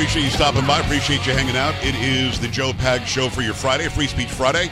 Appreciate 0.00 0.24
you 0.24 0.30
stopping 0.30 0.66
by. 0.66 0.80
Appreciate 0.80 1.26
you 1.26 1.34
hanging 1.34 1.58
out. 1.58 1.74
It 1.84 1.94
is 1.94 2.40
the 2.40 2.48
Joe 2.48 2.72
Pag 2.72 3.06
Show 3.06 3.28
for 3.28 3.42
your 3.42 3.52
Friday, 3.52 3.86
Free 3.90 4.06
Speech 4.06 4.30
Friday. 4.30 4.70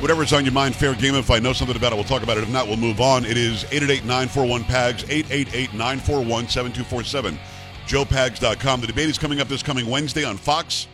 Whatever's 0.00 0.32
on 0.32 0.44
your 0.44 0.54
mind, 0.54 0.74
fair 0.74 0.92
game. 0.96 1.14
If 1.14 1.30
I 1.30 1.38
know 1.38 1.52
something 1.52 1.76
about 1.76 1.92
it, 1.92 1.94
we'll 1.94 2.02
talk 2.02 2.24
about 2.24 2.36
it. 2.36 2.42
If 2.42 2.50
not, 2.50 2.66
we'll 2.66 2.76
move 2.76 3.00
on. 3.00 3.24
It 3.24 3.36
is 3.36 3.62
888-941-PAGS, 3.66 5.04
888-941-7247. 5.04 7.38
JoePags.com. 7.86 8.80
The 8.80 8.88
debate 8.88 9.08
is 9.08 9.18
coming 9.18 9.40
up 9.40 9.46
this 9.46 9.62
coming 9.62 9.88
Wednesday 9.88 10.24
on 10.24 10.36
Fox. 10.36 10.88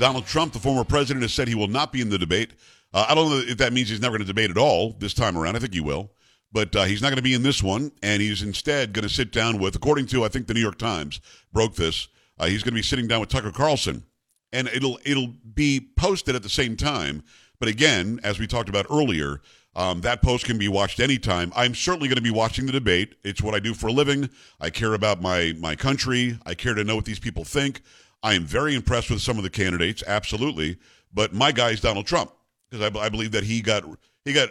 Donald 0.00 0.26
Trump, 0.26 0.52
the 0.52 0.58
former 0.58 0.82
president, 0.82 1.22
has 1.22 1.32
said 1.32 1.46
he 1.46 1.54
will 1.54 1.68
not 1.68 1.92
be 1.92 2.00
in 2.00 2.08
the 2.08 2.18
debate. 2.18 2.54
Uh, 2.92 3.06
I 3.08 3.14
don't 3.14 3.30
know 3.30 3.38
if 3.38 3.58
that 3.58 3.72
means 3.72 3.90
he's 3.90 4.00
never 4.00 4.18
going 4.18 4.26
to 4.26 4.32
debate 4.32 4.50
at 4.50 4.58
all 4.58 4.90
this 4.98 5.14
time 5.14 5.38
around. 5.38 5.54
I 5.54 5.60
think 5.60 5.72
he 5.72 5.80
will. 5.80 6.10
But 6.50 6.74
uh, 6.74 6.82
he's 6.82 7.00
not 7.00 7.10
going 7.10 7.18
to 7.18 7.22
be 7.22 7.34
in 7.34 7.44
this 7.44 7.62
one, 7.62 7.92
and 8.02 8.20
he's 8.20 8.42
instead 8.42 8.92
going 8.92 9.04
to 9.04 9.08
sit 9.08 9.30
down 9.30 9.60
with, 9.60 9.76
according 9.76 10.06
to, 10.06 10.24
I 10.24 10.28
think 10.28 10.48
the 10.48 10.54
New 10.54 10.60
York 10.60 10.78
Times 10.78 11.20
broke 11.52 11.76
this, 11.76 12.08
uh, 12.38 12.46
he's 12.46 12.62
going 12.62 12.72
to 12.72 12.78
be 12.78 12.82
sitting 12.82 13.06
down 13.06 13.20
with 13.20 13.28
Tucker 13.28 13.50
Carlson. 13.50 14.04
And 14.52 14.68
it'll 14.68 15.00
it'll 15.04 15.34
be 15.54 15.88
posted 15.96 16.36
at 16.36 16.42
the 16.42 16.48
same 16.48 16.76
time. 16.76 17.24
But 17.58 17.68
again, 17.68 18.20
as 18.22 18.38
we 18.38 18.46
talked 18.46 18.68
about 18.68 18.86
earlier, 18.88 19.40
um, 19.76 20.00
that 20.02 20.22
post 20.22 20.44
can 20.44 20.58
be 20.58 20.68
watched 20.68 21.00
anytime. 21.00 21.52
I'm 21.56 21.74
certainly 21.74 22.08
going 22.08 22.16
to 22.16 22.22
be 22.22 22.30
watching 22.30 22.66
the 22.66 22.72
debate. 22.72 23.16
It's 23.24 23.42
what 23.42 23.54
I 23.54 23.58
do 23.58 23.74
for 23.74 23.88
a 23.88 23.92
living. 23.92 24.30
I 24.60 24.70
care 24.70 24.94
about 24.94 25.20
my 25.20 25.54
my 25.58 25.74
country. 25.74 26.38
I 26.46 26.54
care 26.54 26.74
to 26.74 26.84
know 26.84 26.94
what 26.94 27.04
these 27.04 27.18
people 27.18 27.44
think. 27.44 27.80
I 28.22 28.34
am 28.34 28.44
very 28.44 28.74
impressed 28.74 29.10
with 29.10 29.20
some 29.20 29.36
of 29.36 29.42
the 29.42 29.50
candidates, 29.50 30.02
absolutely. 30.06 30.78
But 31.12 31.32
my 31.32 31.52
guy 31.52 31.70
is 31.70 31.80
Donald 31.80 32.06
Trump 32.06 32.32
because 32.70 32.96
I, 32.96 32.98
I 32.98 33.08
believe 33.08 33.32
that 33.32 33.44
he 33.44 33.60
got 33.60 33.84
he 34.24 34.32
got 34.32 34.50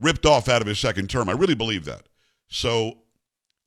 ripped 0.00 0.26
off 0.26 0.48
out 0.48 0.60
of 0.60 0.68
his 0.68 0.78
second 0.78 1.08
term. 1.08 1.28
I 1.28 1.32
really 1.32 1.54
believe 1.54 1.86
that. 1.86 2.02
So 2.48 2.98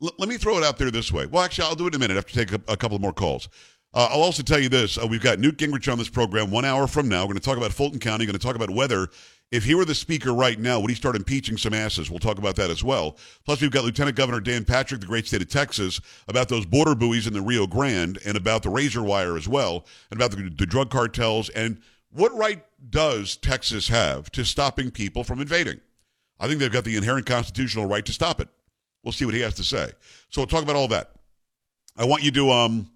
l- 0.04 0.16
let 0.20 0.30
me 0.30 0.38
throw 0.38 0.58
it 0.58 0.64
out 0.64 0.78
there 0.78 0.92
this 0.92 1.12
way. 1.12 1.26
Well, 1.26 1.44
actually, 1.44 1.68
I'll 1.68 1.76
do 1.76 1.88
it 1.88 1.96
in 1.96 2.02
a 2.02 2.08
minute. 2.08 2.16
Have 2.16 2.26
take 2.26 2.52
a, 2.52 2.62
a 2.68 2.78
couple 2.78 3.00
more 3.00 3.14
calls. 3.14 3.50
Uh, 3.94 4.08
I'll 4.12 4.24
also 4.24 4.42
tell 4.42 4.60
you 4.60 4.70
this. 4.70 4.98
Uh, 4.98 5.06
we've 5.06 5.22
got 5.22 5.40
Newt 5.40 5.58
Gingrich 5.58 5.92
on 5.92 6.00
this 6.00 6.10
program 6.10 6.50
one 6.50 6.66
hour 6.66 6.88
from 6.88 7.08
now. 7.08 7.22
We're 7.22 7.34
going 7.34 7.40
to 7.40 7.46
talk 7.46 7.58
about 7.58 7.72
Fulton 7.72 8.00
County, 8.00 8.26
going 8.26 8.34
to 8.34 8.40
talk 8.40 8.56
about 8.56 8.72
whether, 8.72 9.08
if 9.52 9.66
he 9.66 9.76
were 9.76 9.86
the 9.86 9.94
speaker 9.94 10.34
right 10.34 10.60
now, 10.60 10.80
would 10.80 10.90
he 10.90 10.96
start 10.96 11.16
impeaching 11.16 11.58
some 11.58 11.76
asses? 11.76 12.10
We'll 12.10 12.18
talk 12.18 12.40
about 12.40 12.56
that 12.56 12.72
as 12.72 12.84
well. 12.84 13.18
Plus, 13.46 13.62
we've 13.62 13.70
got 13.70 13.84
Lieutenant 13.84 14.18
Governor 14.18 14.40
Dan 14.40 14.66
Patrick, 14.66 15.02
the 15.02 15.06
great 15.06 15.28
state 15.28 15.44
of 15.44 15.50
Texas, 15.50 16.02
about 16.28 16.50
those 16.50 16.66
border 16.66 16.96
buoys 16.96 17.28
in 17.28 17.34
the 17.34 17.42
Rio 17.42 17.68
Grande 17.68 18.18
and 18.26 18.36
about 18.36 18.64
the 18.64 18.70
razor 18.70 19.04
wire 19.04 19.38
as 19.38 19.48
well, 19.48 19.86
and 20.10 20.20
about 20.20 20.32
the, 20.32 20.50
the 20.50 20.66
drug 20.66 20.90
cartels. 20.90 21.50
And 21.50 21.80
what 22.10 22.36
right 22.36 22.66
does 22.90 23.36
Texas 23.38 23.90
have 23.90 24.32
to 24.32 24.44
stopping 24.44 24.90
people 24.90 25.24
from 25.24 25.40
invading? 25.40 25.82
I 26.40 26.48
think 26.48 26.60
they've 26.60 26.72
got 26.72 26.84
the 26.84 26.98
inherent 26.98 27.28
constitutional 27.28 27.86
right 27.86 28.06
to 28.06 28.12
stop 28.12 28.42
it. 28.42 28.48
We'll 29.04 29.12
see 29.12 29.26
what 29.26 29.34
he 29.34 29.42
has 29.42 29.56
to 29.56 29.64
say. 29.64 29.92
So 30.30 30.42
we'll 30.42 30.48
talk 30.48 30.64
about 30.64 30.76
all 30.76 30.88
that. 30.90 31.12
I 31.98 32.06
want 32.06 32.24
you 32.24 32.32
to 32.32 32.52
um 32.52 32.90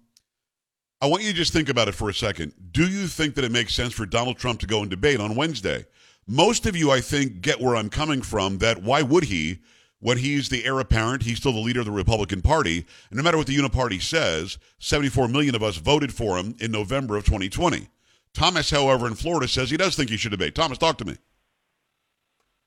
I 1.00 1.06
want 1.06 1.22
you 1.22 1.30
to 1.30 1.36
just 1.36 1.52
think 1.52 1.68
about 1.68 1.88
it 1.88 1.94
for 1.94 2.08
a 2.08 2.14
second. 2.14 2.54
Do 2.72 2.88
you 2.88 3.06
think 3.06 3.36
that 3.36 3.44
it 3.44 3.52
makes 3.52 3.74
sense 3.74 3.92
for 3.92 4.04
Donald 4.06 4.36
Trump 4.36 4.60
to 4.60 4.66
go 4.66 4.80
and 4.80 4.90
debate 4.90 5.20
on 5.20 5.36
Wednesday? 5.36 5.86
Most 6.26 6.66
of 6.66 6.76
you, 6.76 6.90
I 6.90 7.00
think, 7.00 7.40
get 7.40 7.60
where 7.60 7.76
I'm 7.76 7.88
coming 7.88 8.20
from 8.20 8.58
that 8.58 8.82
why 8.82 9.02
would 9.02 9.24
he 9.24 9.60
when 10.00 10.18
he's 10.18 10.48
the 10.48 10.64
heir 10.64 10.78
apparent, 10.78 11.22
he's 11.22 11.38
still 11.38 11.52
the 11.52 11.58
leader 11.58 11.80
of 11.80 11.86
the 11.86 11.92
Republican 11.92 12.40
Party, 12.40 12.86
and 13.10 13.16
no 13.16 13.22
matter 13.22 13.36
what 13.36 13.46
the 13.46 13.56
Uniparty 13.56 14.00
says, 14.00 14.58
74 14.78 15.28
million 15.28 15.54
of 15.54 15.62
us 15.62 15.76
voted 15.76 16.14
for 16.14 16.38
him 16.38 16.54
in 16.60 16.70
November 16.70 17.16
of 17.16 17.24
2020. 17.24 17.88
Thomas, 18.32 18.70
however, 18.70 19.06
in 19.06 19.14
Florida 19.14 19.48
says 19.48 19.70
he 19.70 19.76
does 19.76 19.96
think 19.96 20.10
he 20.10 20.16
should 20.16 20.30
debate. 20.30 20.54
Thomas, 20.54 20.78
talk 20.78 20.98
to 20.98 21.04
me. 21.04 21.16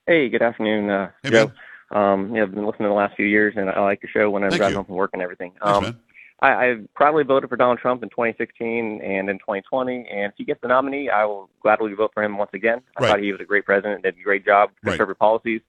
Hey, 0.06 0.28
good 0.28 0.42
afternoon, 0.42 0.90
uh, 0.90 1.10
Hey, 1.22 1.30
Joe. 1.30 1.52
Um, 1.92 2.34
yeah, 2.34 2.42
I've 2.42 2.54
been 2.54 2.66
listening 2.66 2.88
the 2.88 2.94
last 2.94 3.16
few 3.16 3.26
years, 3.26 3.54
and 3.56 3.68
I 3.70 3.80
like 3.80 4.02
your 4.02 4.10
show 4.10 4.30
when 4.30 4.42
I'm 4.44 4.50
Thank 4.50 4.60
driving 4.60 4.72
you. 4.72 4.76
home 4.78 4.86
from 4.86 4.94
work 4.96 5.10
and 5.12 5.22
everything. 5.22 5.52
Um. 5.60 5.98
I, 6.40 6.48
I 6.50 6.76
probably 6.96 7.22
voted 7.22 7.48
for 7.48 7.54
Donald 7.56 7.78
Trump 7.78 8.02
in 8.02 8.08
2016 8.08 9.00
and 9.00 9.30
in 9.30 9.38
2020, 9.38 10.08
and 10.10 10.32
if 10.32 10.32
he 10.36 10.42
gets 10.44 10.60
the 10.60 10.66
nominee, 10.66 11.08
I 11.08 11.24
will 11.24 11.48
gladly 11.62 11.92
vote 11.94 12.10
for 12.12 12.20
him 12.24 12.36
once 12.36 12.50
again. 12.52 12.80
I 12.96 13.00
Right. 13.02 13.08
thought 13.10 13.20
he 13.20 13.30
was 13.30 13.40
a 13.40 13.44
great 13.44 13.64
president, 13.64 14.02
did 14.02 14.16
a 14.18 14.22
great 14.24 14.44
job, 14.44 14.70
Right. 14.82 14.92
conservative 14.94 15.20
policies. 15.20 15.60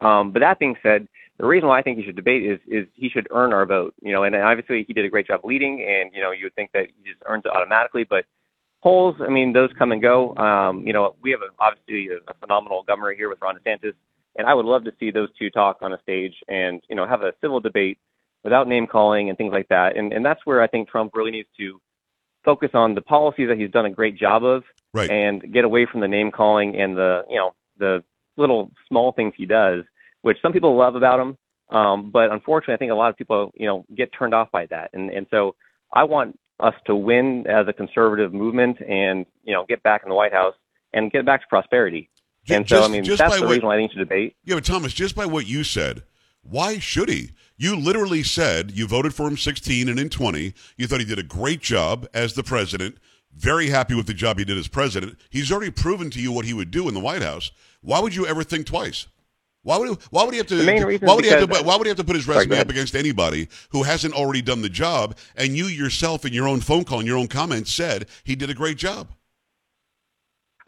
Um, 0.00 0.32
but 0.32 0.40
that 0.40 0.58
being 0.58 0.74
said, 0.82 1.06
the 1.38 1.46
reason 1.46 1.68
why 1.68 1.78
I 1.78 1.82
think 1.82 1.98
he 1.98 2.04
should 2.04 2.16
debate 2.16 2.42
is 2.42 2.58
is 2.66 2.88
he 2.94 3.08
should 3.08 3.28
earn 3.30 3.52
our 3.52 3.66
vote. 3.66 3.94
You 4.02 4.12
know, 4.12 4.24
and 4.24 4.34
obviously 4.34 4.82
he 4.82 4.92
did 4.92 5.04
a 5.04 5.08
great 5.08 5.28
job 5.28 5.42
leading, 5.44 5.84
and 5.84 6.10
you 6.12 6.20
know 6.20 6.32
you 6.32 6.46
would 6.46 6.54
think 6.56 6.72
that 6.72 6.86
he 6.88 7.08
just 7.10 7.22
earns 7.26 7.44
it 7.44 7.52
automatically, 7.52 8.02
but 8.02 8.24
polls, 8.82 9.14
I 9.20 9.28
mean, 9.28 9.52
those 9.52 9.70
come 9.78 9.92
and 9.92 10.02
go. 10.02 10.34
Um, 10.36 10.84
you 10.84 10.92
know, 10.92 11.14
we 11.22 11.30
have 11.30 11.40
a, 11.42 11.50
obviously 11.60 12.08
a, 12.08 12.16
a 12.30 12.34
phenomenal 12.40 12.82
governor 12.82 13.12
here 13.12 13.28
with 13.28 13.40
Ron 13.40 13.58
DeSantis, 13.58 13.94
and 14.36 14.46
I 14.46 14.54
would 14.54 14.66
love 14.66 14.84
to 14.84 14.92
see 14.98 15.10
those 15.10 15.28
two 15.38 15.50
talk 15.50 15.78
on 15.82 15.92
a 15.92 16.00
stage 16.02 16.34
and 16.48 16.82
you 16.88 16.96
know 16.96 17.06
have 17.06 17.22
a 17.22 17.32
civil 17.40 17.60
debate 17.60 17.98
without 18.44 18.68
name 18.68 18.86
calling 18.86 19.28
and 19.28 19.36
things 19.36 19.52
like 19.52 19.68
that. 19.68 19.96
And 19.96 20.12
and 20.12 20.24
that's 20.24 20.40
where 20.44 20.62
I 20.62 20.66
think 20.66 20.88
Trump 20.88 21.12
really 21.14 21.30
needs 21.30 21.48
to 21.58 21.80
focus 22.44 22.70
on 22.74 22.94
the 22.94 23.00
policies 23.02 23.48
that 23.48 23.58
he's 23.58 23.70
done 23.70 23.86
a 23.86 23.90
great 23.90 24.16
job 24.16 24.44
of, 24.44 24.62
Right. 24.94 25.10
and 25.10 25.52
get 25.52 25.64
away 25.64 25.84
from 25.90 26.00
the 26.00 26.08
name 26.08 26.30
calling 26.30 26.76
and 26.76 26.96
the 26.96 27.22
you 27.28 27.36
know 27.36 27.54
the 27.78 28.02
little 28.36 28.70
small 28.88 29.12
things 29.12 29.34
he 29.36 29.46
does, 29.46 29.84
which 30.22 30.38
some 30.40 30.52
people 30.52 30.76
love 30.76 30.94
about 30.94 31.20
him. 31.20 31.36
Um, 31.70 32.10
but 32.10 32.30
unfortunately, 32.30 32.74
I 32.74 32.76
think 32.78 32.92
a 32.92 32.94
lot 32.94 33.10
of 33.10 33.16
people, 33.16 33.50
you 33.56 33.66
know, 33.66 33.84
get 33.94 34.12
turned 34.12 34.34
off 34.34 34.50
by 34.52 34.66
that. 34.66 34.90
And 34.92 35.10
and 35.10 35.26
so 35.30 35.54
I 35.92 36.04
want 36.04 36.38
us 36.60 36.74
to 36.86 36.94
win 36.94 37.46
as 37.48 37.66
a 37.68 37.72
conservative 37.72 38.32
movement, 38.32 38.80
and 38.80 39.26
you 39.42 39.52
know, 39.52 39.64
get 39.68 39.82
back 39.82 40.02
in 40.04 40.08
the 40.08 40.14
White 40.14 40.32
House 40.32 40.54
and 40.92 41.10
get 41.10 41.26
back 41.26 41.40
to 41.42 41.46
prosperity. 41.48 42.08
And 42.48 42.68
so, 42.68 42.76
I 42.76 42.80
just- 42.80 42.90
mean, 42.92 43.04
just 43.04 43.18
that's 43.18 43.30
by 43.34 43.36
the 43.40 43.46
what- 43.46 43.52
reason 43.52 43.66
why 43.66 43.74
I 43.74 43.78
think 43.78 43.92
you 43.92 43.98
should 44.00 44.08
debate. 44.08 44.36
Yeah, 44.44 44.54
but 44.56 44.64
Thomas, 44.64 44.92
just 44.92 45.14
by 45.16 45.26
what 45.26 45.46
you 45.46 45.64
said, 45.64 46.02
why 46.42 46.78
should 46.78 47.08
he? 47.08 47.30
You 47.56 47.74
literally 47.76 48.22
said 48.22 48.70
you 48.72 48.86
voted 48.86 49.14
for 49.14 49.26
him 49.26 49.36
16 49.36 49.88
and 49.88 49.98
in 49.98 50.08
20. 50.10 50.52
You 50.76 50.86
thought 50.86 51.00
he 51.00 51.06
did 51.06 51.18
a 51.18 51.22
great 51.24 51.60
job 51.60 52.06
as 52.14 52.34
the 52.34 52.42
president. 52.44 52.98
Very 53.34 53.68
happy 53.68 53.94
with 53.94 54.06
the 54.06 54.14
job 54.14 54.38
he 54.38 54.44
did 54.44 54.56
as 54.58 54.68
president. 54.68 55.18
He's 55.30 55.50
already 55.50 55.70
proven 55.70 56.08
to 56.10 56.20
you 56.20 56.32
what 56.32 56.44
he 56.44 56.52
would 56.54 56.70
do 56.70 56.88
in 56.88 56.94
the 56.94 57.00
White 57.00 57.22
House. 57.22 57.50
Why 57.80 58.00
would 58.00 58.14
you 58.14 58.26
ever 58.26 58.42
think 58.44 58.66
twice? 58.66 59.06
Why 59.62 59.78
would 59.78 59.88
he, 59.88 59.96
why 60.10 60.22
would 60.24 60.32
he 60.32 60.38
have 60.38 60.46
to? 60.46 60.54
The 60.56 60.64
main 60.64 60.84
reason 60.84 61.08
why 61.08 61.14
would 61.14 61.24
he 61.24 61.30
have 61.30 61.40
to? 61.40 61.48
put- 61.48 61.64
Why 61.64 61.76
would 61.76 61.86
he 61.86 61.88
have 61.88 61.96
to 61.96 62.04
put 62.04 62.14
his 62.14 62.24
Sorry, 62.24 62.38
resume 62.46 62.60
up 62.60 62.70
against 62.70 62.94
anybody 62.94 63.48
who 63.70 63.82
hasn't 63.82 64.14
already 64.14 64.40
done 64.40 64.62
the 64.62 64.68
job? 64.68 65.16
And 65.36 65.56
you 65.56 65.66
yourself, 65.66 66.24
in 66.24 66.32
your 66.32 66.46
own 66.46 66.60
phone 66.60 66.84
call, 66.84 67.00
in 67.00 67.06
your 67.06 67.18
own 67.18 67.26
comments, 67.26 67.72
said 67.72 68.06
he 68.22 68.36
did 68.36 68.48
a 68.48 68.54
great 68.54 68.76
job. 68.78 69.08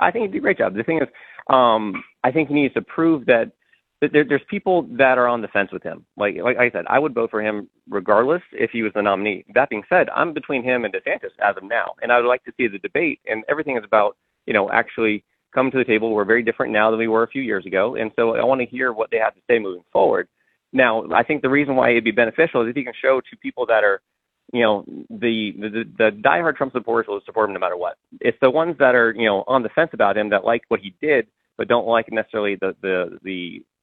I 0.00 0.10
think 0.10 0.26
he 0.26 0.28
did 0.32 0.38
a 0.38 0.40
great 0.40 0.58
job. 0.58 0.74
The 0.74 0.82
thing 0.84 0.98
is, 1.00 1.08
um, 1.48 2.02
I 2.24 2.30
think 2.30 2.48
he 2.48 2.54
needs 2.54 2.74
to 2.74 2.82
prove 2.82 3.26
that, 3.26 3.52
that 4.00 4.12
there, 4.12 4.24
there's 4.24 4.42
people 4.48 4.82
that 4.92 5.18
are 5.18 5.26
on 5.26 5.42
the 5.42 5.48
fence 5.48 5.72
with 5.72 5.82
him. 5.82 6.04
Like 6.16 6.36
like 6.42 6.56
I 6.58 6.70
said, 6.70 6.84
I 6.88 6.98
would 6.98 7.14
vote 7.14 7.30
for 7.30 7.42
him 7.42 7.68
regardless 7.88 8.42
if 8.52 8.70
he 8.70 8.82
was 8.82 8.92
the 8.94 9.02
nominee. 9.02 9.44
That 9.54 9.70
being 9.70 9.82
said, 9.88 10.08
I'm 10.10 10.32
between 10.32 10.62
him 10.62 10.84
and 10.84 10.94
DeSantis 10.94 11.32
as 11.40 11.56
of 11.56 11.64
now, 11.64 11.94
and 12.02 12.12
I 12.12 12.20
would 12.20 12.28
like 12.28 12.44
to 12.44 12.52
see 12.56 12.68
the 12.68 12.78
debate. 12.78 13.20
And 13.26 13.44
everything 13.48 13.76
is 13.76 13.84
about 13.84 14.16
you 14.46 14.52
know 14.52 14.70
actually 14.70 15.24
coming 15.54 15.72
to 15.72 15.78
the 15.78 15.84
table. 15.84 16.12
We're 16.12 16.24
very 16.24 16.42
different 16.42 16.72
now 16.72 16.90
than 16.90 16.98
we 16.98 17.08
were 17.08 17.22
a 17.24 17.28
few 17.28 17.42
years 17.42 17.66
ago, 17.66 17.96
and 17.96 18.12
so 18.16 18.36
I 18.36 18.44
want 18.44 18.60
to 18.60 18.66
hear 18.66 18.92
what 18.92 19.10
they 19.10 19.18
have 19.18 19.34
to 19.34 19.40
say 19.48 19.58
moving 19.58 19.84
forward. 19.92 20.28
Now, 20.72 21.04
I 21.12 21.22
think 21.22 21.40
the 21.40 21.48
reason 21.48 21.76
why 21.76 21.90
it'd 21.90 22.04
be 22.04 22.10
beneficial 22.10 22.62
is 22.62 22.68
if 22.68 22.76
you 22.76 22.84
can 22.84 22.92
show 23.00 23.20
to 23.22 23.36
people 23.38 23.64
that 23.66 23.84
are 23.84 24.02
you 24.52 24.62
know, 24.62 24.84
the, 25.10 25.52
the 25.58 25.84
the 25.98 26.10
diehard 26.10 26.56
Trump 26.56 26.72
supporters 26.72 27.06
will 27.06 27.20
support 27.26 27.50
him 27.50 27.54
no 27.54 27.60
matter 27.60 27.76
what. 27.76 27.98
It's 28.20 28.38
the 28.40 28.50
ones 28.50 28.76
that 28.78 28.94
are, 28.94 29.12
you 29.14 29.26
know, 29.26 29.44
on 29.46 29.62
the 29.62 29.68
fence 29.68 29.90
about 29.92 30.16
him 30.16 30.30
that 30.30 30.44
like 30.44 30.62
what 30.68 30.80
he 30.80 30.94
did, 31.02 31.26
but 31.58 31.68
don't 31.68 31.86
like 31.86 32.10
necessarily 32.10 32.54
the 32.54 32.74
the 32.80 33.18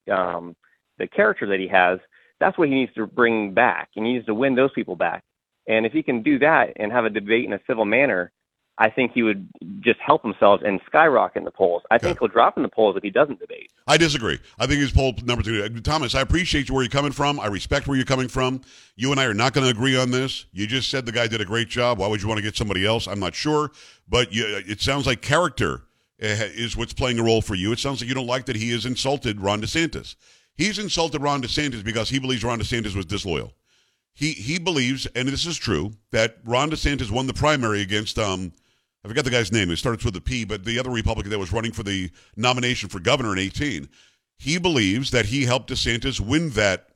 the 0.08 0.14
um 0.14 0.56
the 0.98 1.08
character 1.08 1.46
that 1.48 1.60
he 1.60 1.68
has. 1.68 2.00
That's 2.40 2.58
what 2.58 2.70
he 2.70 2.74
needs 2.74 2.94
to 2.96 3.06
bring 3.06 3.54
back. 3.54 3.90
And 3.96 4.06
he 4.06 4.14
needs 4.14 4.26
to 4.26 4.34
win 4.34 4.56
those 4.56 4.72
people 4.74 4.96
back. 4.96 5.24
And 5.68 5.86
if 5.86 5.94
he 5.94 6.04
can 6.04 6.24
do 6.24 6.40
that 6.40 6.74
and 6.78 6.92
have 6.92 7.06
a 7.06 7.10
debate 7.10 7.46
in 7.46 7.54
a 7.54 7.60
civil 7.68 7.86
manner, 7.86 8.32
I 8.78 8.90
think 8.90 9.14
he 9.14 9.24
would 9.24 9.48
just 9.80 10.00
help 10.06 10.22
himself 10.22 10.60
and 10.64 10.82
skyrocket 10.86 11.38
in 11.38 11.46
the 11.46 11.52
polls. 11.52 11.84
I 11.90 11.98
think 11.98 12.20
he'll 12.20 12.28
drop 12.28 12.58
in 12.58 12.64
the 12.64 12.70
polls 12.70 12.98
if 12.98 13.04
he 13.04 13.10
doesn't 13.10 13.40
debate. 13.40 13.72
I 13.88 13.96
disagree. 13.96 14.38
I 14.60 14.68
think 14.68 14.82
he's 14.82 14.92
poll 14.92 15.14
number 15.24 15.44
two. 15.44 15.64
Uh, 15.64 15.80
Thomas, 15.82 16.14
I 16.14 16.20
appreciate 16.20 16.70
where 16.70 16.84
you're 16.84 16.90
coming 16.90 17.14
from. 17.14 17.40
I 17.40 17.48
respect 17.48 17.88
where 17.88 17.96
you're 17.96 18.06
coming 18.06 18.28
from. 18.28 18.62
You 18.98 19.12
and 19.12 19.20
I 19.20 19.26
are 19.26 19.34
not 19.34 19.54
going 19.54 19.64
to 19.64 19.72
agree 19.72 19.98
on 19.98 20.12
this. 20.12 20.46
You 20.52 20.68
just 20.68 20.90
said 20.90 21.06
the 21.06 21.14
guy 21.14 21.28
did 21.28 21.40
a 21.40 21.46
great 21.46 21.70
job. 21.70 22.00
Why 22.00 22.08
would 22.08 22.22
you 22.22 22.28
want 22.28 22.40
to 22.40 22.44
get 22.44 22.58
somebody 22.58 22.86
else? 22.86 23.08
I'm 23.08 23.20
not 23.20 23.34
sure. 23.34 23.72
But 24.10 24.34
you, 24.34 24.44
it 24.46 24.82
sounds 24.82 25.08
like 25.08 25.22
character 25.22 25.76
uh, 25.76 25.85
is 26.18 26.78
what's 26.78 26.94
playing 26.94 27.20
a 27.20 27.24
role 27.24 27.42
for 27.42 27.56
you. 27.56 27.72
It 27.72 27.80
sounds 27.80 28.02
like 28.02 28.08
you 28.08 28.16
don't 28.16 28.28
like 28.28 28.46
that 28.46 28.56
he 28.56 28.72
has 28.72 28.86
insulted 28.86 29.42
Ron 29.42 29.62
DeSantis. 29.62 30.16
He's 30.56 30.80
insulted 30.80 31.22
Ron 31.22 31.42
DeSantis 31.42 31.84
because 31.84 32.10
he 32.10 32.20
believes 32.20 32.44
Ron 32.44 32.60
DeSantis 32.60 32.96
was 32.96 33.06
disloyal. 33.06 33.54
He 34.14 34.32
he 34.32 34.58
believes, 34.58 35.06
and 35.08 35.28
this 35.28 35.46
is 35.46 35.58
true, 35.58 35.92
that 36.12 36.38
Ron 36.46 36.72
DeSantis 36.72 37.12
won 37.12 37.28
the 37.28 37.34
primary 37.34 37.82
against 37.82 38.18
um 38.18 38.54
I 39.04 39.08
forgot 39.08 39.24
the 39.24 39.30
guy's 39.30 39.52
name. 39.52 39.70
It 39.70 39.78
starts 39.78 40.04
with 40.04 40.16
a 40.16 40.22
P, 40.22 40.46
but 40.46 40.66
the 40.66 40.80
other 40.80 40.90
Republican 40.90 41.30
that 41.30 41.38
was 41.38 41.54
running 41.54 41.74
for 41.74 41.84
the 41.84 42.10
nomination 42.36 42.90
for 42.90 43.00
governor 43.00 43.34
in 43.34 43.40
18. 43.40 43.88
He 44.40 44.58
believes 44.58 45.12
that 45.12 45.28
he 45.28 45.44
helped 45.44 45.70
DeSantis 45.70 46.20
win 46.20 46.50
that 46.52 46.90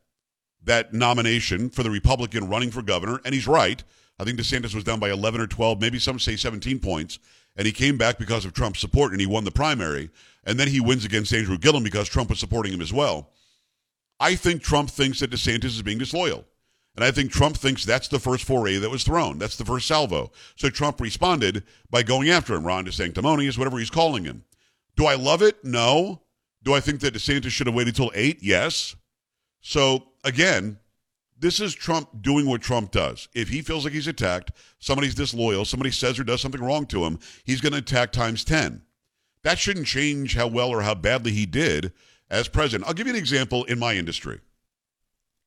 that 0.63 0.93
nomination 0.93 1.69
for 1.69 1.83
the 1.83 1.91
Republican 1.91 2.49
running 2.49 2.71
for 2.71 2.81
governor, 2.81 3.21
and 3.23 3.33
he's 3.33 3.47
right. 3.47 3.83
I 4.19 4.23
think 4.23 4.39
DeSantis 4.39 4.73
was 4.73 4.83
down 4.83 4.99
by 4.99 5.11
11 5.11 5.39
or 5.39 5.47
12, 5.47 5.79
maybe 5.79 5.99
some 5.99 6.19
say 6.19 6.35
17 6.35 6.79
points, 6.79 7.19
and 7.59 7.65
he 7.65 7.73
came 7.73 7.97
back 7.97 8.17
because 8.17 8.45
of 8.45 8.53
Trump's 8.53 8.79
support, 8.79 9.11
and 9.11 9.19
he 9.19 9.27
won 9.27 9.43
the 9.43 9.51
primary. 9.51 10.09
And 10.45 10.57
then 10.57 10.69
he 10.69 10.79
wins 10.79 11.03
against 11.03 11.33
Andrew 11.33 11.57
Gillum 11.57 11.83
because 11.83 12.07
Trump 12.07 12.29
was 12.29 12.39
supporting 12.39 12.71
him 12.71 12.79
as 12.79 12.93
well. 12.93 13.31
I 14.17 14.35
think 14.35 14.63
Trump 14.63 14.89
thinks 14.89 15.19
that 15.19 15.31
DeSantis 15.31 15.65
is 15.65 15.81
being 15.81 15.97
disloyal. 15.97 16.45
And 16.95 17.03
I 17.03 17.11
think 17.11 17.31
Trump 17.31 17.57
thinks 17.57 17.83
that's 17.83 18.07
the 18.07 18.17
first 18.17 18.45
foray 18.45 18.77
that 18.77 18.89
was 18.89 19.03
thrown. 19.03 19.39
That's 19.39 19.57
the 19.57 19.65
first 19.65 19.87
salvo. 19.87 20.31
So 20.55 20.69
Trump 20.69 21.01
responded 21.01 21.63
by 21.89 22.01
going 22.01 22.29
after 22.29 22.55
him. 22.55 22.63
Ron 22.63 22.85
DeSanctimonious, 22.85 23.57
whatever 23.57 23.77
he's 23.77 23.89
calling 23.89 24.23
him. 24.23 24.45
Do 24.95 25.05
I 25.05 25.15
love 25.15 25.41
it? 25.41 25.61
No. 25.61 26.21
Do 26.63 26.73
I 26.73 26.79
think 26.79 27.01
that 27.01 27.13
DeSantis 27.13 27.49
should 27.49 27.67
have 27.67 27.75
waited 27.75 27.93
till 27.93 28.11
eight? 28.15 28.39
Yes. 28.41 28.95
So 29.59 30.05
again, 30.23 30.79
this 31.39 31.59
is 31.59 31.73
Trump 31.73 32.21
doing 32.21 32.45
what 32.45 32.61
Trump 32.61 32.91
does. 32.91 33.29
If 33.33 33.49
he 33.49 33.61
feels 33.61 33.85
like 33.85 33.93
he's 33.93 34.07
attacked, 34.07 34.51
somebody's 34.79 35.15
disloyal, 35.15 35.65
somebody 35.65 35.91
says 35.91 36.19
or 36.19 36.23
does 36.23 36.41
something 36.41 36.61
wrong 36.61 36.85
to 36.87 37.05
him, 37.05 37.19
he's 37.45 37.61
going 37.61 37.71
to 37.71 37.79
attack 37.79 38.11
times 38.11 38.43
10. 38.43 38.81
That 39.43 39.57
shouldn't 39.57 39.87
change 39.87 40.35
how 40.35 40.47
well 40.47 40.69
or 40.69 40.81
how 40.81 40.95
badly 40.95 41.31
he 41.31 41.45
did 41.45 41.93
as 42.29 42.47
president. 42.49 42.87
I'll 42.87 42.93
give 42.93 43.07
you 43.07 43.13
an 43.13 43.19
example 43.19 43.63
in 43.65 43.79
my 43.79 43.95
industry. 43.95 44.41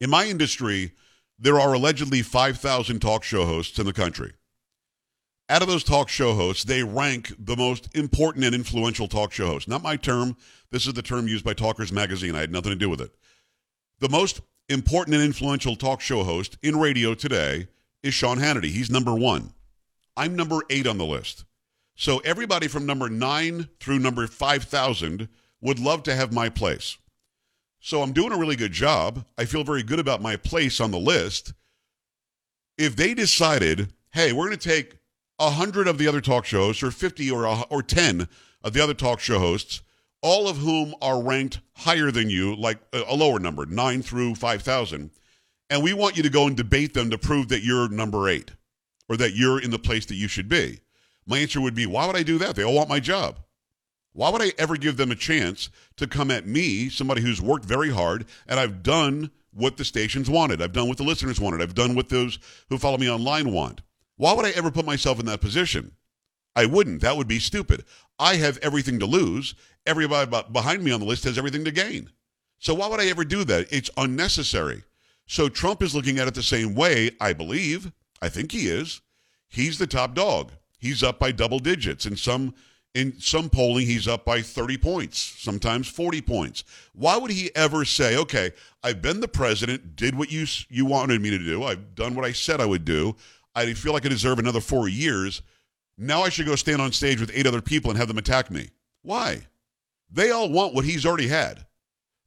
In 0.00 0.08
my 0.08 0.24
industry, 0.24 0.92
there 1.38 1.60
are 1.60 1.74
allegedly 1.74 2.22
5,000 2.22 3.00
talk 3.00 3.22
show 3.22 3.44
hosts 3.44 3.78
in 3.78 3.86
the 3.86 3.92
country. 3.92 4.32
Out 5.48 5.60
of 5.60 5.68
those 5.68 5.84
talk 5.84 6.08
show 6.08 6.34
hosts, 6.34 6.64
they 6.64 6.82
rank 6.82 7.34
the 7.38 7.56
most 7.56 7.94
important 7.94 8.44
and 8.44 8.54
influential 8.54 9.08
talk 9.08 9.32
show 9.32 9.46
hosts. 9.46 9.68
Not 9.68 9.82
my 9.82 9.96
term. 9.96 10.36
This 10.70 10.86
is 10.86 10.94
the 10.94 11.02
term 11.02 11.28
used 11.28 11.44
by 11.44 11.52
Talkers 11.52 11.92
Magazine. 11.92 12.34
I 12.34 12.40
had 12.40 12.52
nothing 12.52 12.72
to 12.72 12.76
do 12.76 12.88
with 12.88 13.02
it. 13.02 13.10
The 13.98 14.08
most 14.08 14.40
important 14.69 15.14
and 15.14 15.25
influential 15.25 15.76
talk 15.76 16.00
show 16.00 16.25
host 16.25 16.59
in 16.62 16.79
radio 16.79 17.14
today 17.14 17.69
is 18.03 18.14
Sean 18.14 18.38
Hannity. 18.38 18.70
He's 18.70 18.91
number 18.91 19.14
one. 19.14 19.53
I'm 20.17 20.37
number 20.37 20.61
eight 20.70 20.87
on 20.87 20.99
the 20.99 21.06
list. 21.06 21.44
So 21.94 22.19
everybody 22.19 22.69
from 22.69 22.87
number 22.87 23.09
nine 23.09 23.69
through 23.81 23.99
number 23.99 24.26
5,000 24.26 25.29
would 25.61 25.79
love 25.79 26.03
to 26.05 26.14
have 26.14 26.32
my 26.32 26.49
place. 26.49 26.97
So 27.81 28.03
I'm 28.03 28.12
doing 28.12 28.32
a 28.32 28.38
really 28.38 28.56
good 28.56 28.73
job. 28.73 29.25
I 29.37 29.44
feel 29.44 29.64
very 29.64 29.82
good 29.82 29.99
about 29.99 30.23
my 30.23 30.37
place 30.37 30.81
on 30.81 30.91
the 30.91 30.99
list. 30.99 31.53
If 32.79 32.97
they 32.97 33.14
decided, 33.14 33.93
hey, 34.12 34.32
we're 34.32 34.47
going 34.47 34.59
to 34.59 34.69
take 34.69 34.99
100 35.38 35.88
of 35.88 35.99
the 35.99 36.09
other 36.09 36.20
talk 36.20 36.44
shows 36.44 36.82
or 36.82 36.91
50 36.91 37.31
or, 37.31 37.47
or 37.70 37.82
10 37.82 38.29
of 38.62 38.73
the 38.73 38.82
other 38.82 38.94
talk 38.94 39.20
show 39.20 39.38
hosts 39.38 39.82
all 40.22 40.48
of 40.48 40.58
whom 40.58 40.94
are 41.02 41.22
ranked 41.22 41.60
higher 41.74 42.10
than 42.10 42.30
you, 42.30 42.54
like 42.54 42.78
a 42.92 43.14
lower 43.14 43.38
number, 43.38 43.66
9 43.66 44.02
through 44.02 44.36
5,000. 44.36 45.10
And 45.69 45.82
we 45.82 45.92
want 45.92 46.16
you 46.16 46.22
to 46.22 46.30
go 46.30 46.46
and 46.46 46.56
debate 46.56 46.94
them 46.94 47.10
to 47.10 47.19
prove 47.19 47.48
that 47.48 47.64
you're 47.64 47.88
number 47.88 48.28
eight 48.28 48.52
or 49.08 49.16
that 49.16 49.34
you're 49.34 49.60
in 49.60 49.70
the 49.70 49.78
place 49.78 50.06
that 50.06 50.14
you 50.14 50.28
should 50.28 50.48
be. 50.48 50.80
My 51.26 51.38
answer 51.38 51.60
would 51.60 51.74
be, 51.74 51.86
why 51.86 52.06
would 52.06 52.16
I 52.16 52.22
do 52.22 52.38
that? 52.38 52.56
They 52.56 52.64
all 52.64 52.74
want 52.74 52.88
my 52.88 53.00
job. 53.00 53.38
Why 54.12 54.28
would 54.28 54.42
I 54.42 54.52
ever 54.58 54.76
give 54.76 54.96
them 54.96 55.10
a 55.10 55.16
chance 55.16 55.70
to 55.96 56.06
come 56.06 56.30
at 56.30 56.46
me, 56.46 56.88
somebody 56.88 57.22
who's 57.22 57.40
worked 57.40 57.64
very 57.64 57.90
hard, 57.90 58.26
and 58.46 58.60
I've 58.60 58.82
done 58.82 59.30
what 59.52 59.78
the 59.78 59.84
stations 59.84 60.28
wanted? 60.28 60.60
I've 60.60 60.72
done 60.72 60.88
what 60.88 60.98
the 60.98 61.04
listeners 61.04 61.40
wanted. 61.40 61.62
I've 61.62 61.75
done 61.75 61.94
what 61.94 62.10
those 62.10 62.38
who 62.68 62.76
follow 62.76 62.98
me 62.98 63.10
online 63.10 63.52
want. 63.52 63.80
Why 64.16 64.34
would 64.34 64.44
I 64.44 64.50
ever 64.50 64.70
put 64.70 64.84
myself 64.84 65.18
in 65.18 65.26
that 65.26 65.40
position? 65.40 65.92
I 66.54 66.66
wouldn't. 66.66 67.00
That 67.00 67.16
would 67.16 67.28
be 67.28 67.38
stupid. 67.38 67.84
I 68.19 68.37
have 68.37 68.58
everything 68.58 68.99
to 69.00 69.06
lose. 69.06 69.54
Everybody 69.87 70.31
behind 70.52 70.84
me 70.84 70.93
on 70.93 71.00
the 71.00 71.06
list 71.06 71.25
has 71.25 71.38
everything 71.38 71.64
to 71.64 71.70
gain. 71.70 72.10
So 72.58 72.75
why 72.75 72.87
would 72.87 73.00
I 73.00 73.06
ever 73.06 73.25
do 73.25 73.43
that? 73.44 73.72
It's 73.72 73.90
unnecessary. 73.96 74.84
So 75.26 75.49
Trump 75.49 75.82
is 75.82 75.94
looking 75.94 76.19
at 76.19 76.28
it 76.28 76.34
the 76.34 76.43
same 76.43 76.75
way, 76.75 77.10
I 77.20 77.32
believe. 77.32 77.90
I 78.20 78.28
think 78.28 78.52
he 78.52 78.69
is. 78.69 79.00
He's 79.49 79.78
the 79.78 79.87
top 79.87 80.14
dog. 80.14 80.52
He's 80.78 81.02
up 81.02 81.19
by 81.19 81.32
double 81.32 81.58
digits. 81.58 82.06
In 82.06 82.16
some 82.16 82.54
in 82.94 83.19
some 83.19 83.49
polling, 83.49 83.87
he's 83.87 84.06
up 84.06 84.25
by 84.25 84.43
30 84.43 84.76
points, 84.76 85.19
sometimes 85.19 85.88
40 85.88 86.20
points. 86.20 86.62
Why 86.93 87.16
would 87.16 87.31
he 87.31 87.50
ever 87.56 87.87
say, 87.87 88.16
"Okay, 88.16 88.52
I've 88.82 89.00
been 89.00 89.20
the 89.20 89.28
president, 89.28 89.96
did 89.96 90.14
what 90.14 90.31
you 90.31 90.46
you 90.69 90.84
wanted 90.84 91.20
me 91.22 91.31
to 91.31 91.38
do. 91.38 91.64
I've 91.64 91.94
done 91.94 92.14
what 92.14 92.26
I 92.26 92.32
said 92.32 92.60
I 92.60 92.66
would 92.66 92.84
do. 92.84 93.16
I 93.54 93.72
feel 93.75 93.93
like 93.93 94.04
I 94.04 94.10
deserve 94.10 94.38
another 94.38 94.60
4 94.60 94.88
years. 94.88 95.43
Now 95.98 96.22
I 96.22 96.28
should 96.28 96.46
go 96.46 96.56
stand 96.56 96.80
on 96.80 96.92
stage 96.92 97.20
with 97.20 97.30
eight 97.34 97.46
other 97.46 97.60
people 97.60 97.90
and 97.90 97.98
have 97.98 98.08
them 98.08 98.18
attack 98.18 98.50
me." 98.50 98.70
Why? 99.02 99.46
They 100.10 100.30
all 100.30 100.50
want 100.50 100.74
what 100.74 100.84
he's 100.84 101.06
already 101.06 101.28
had. 101.28 101.66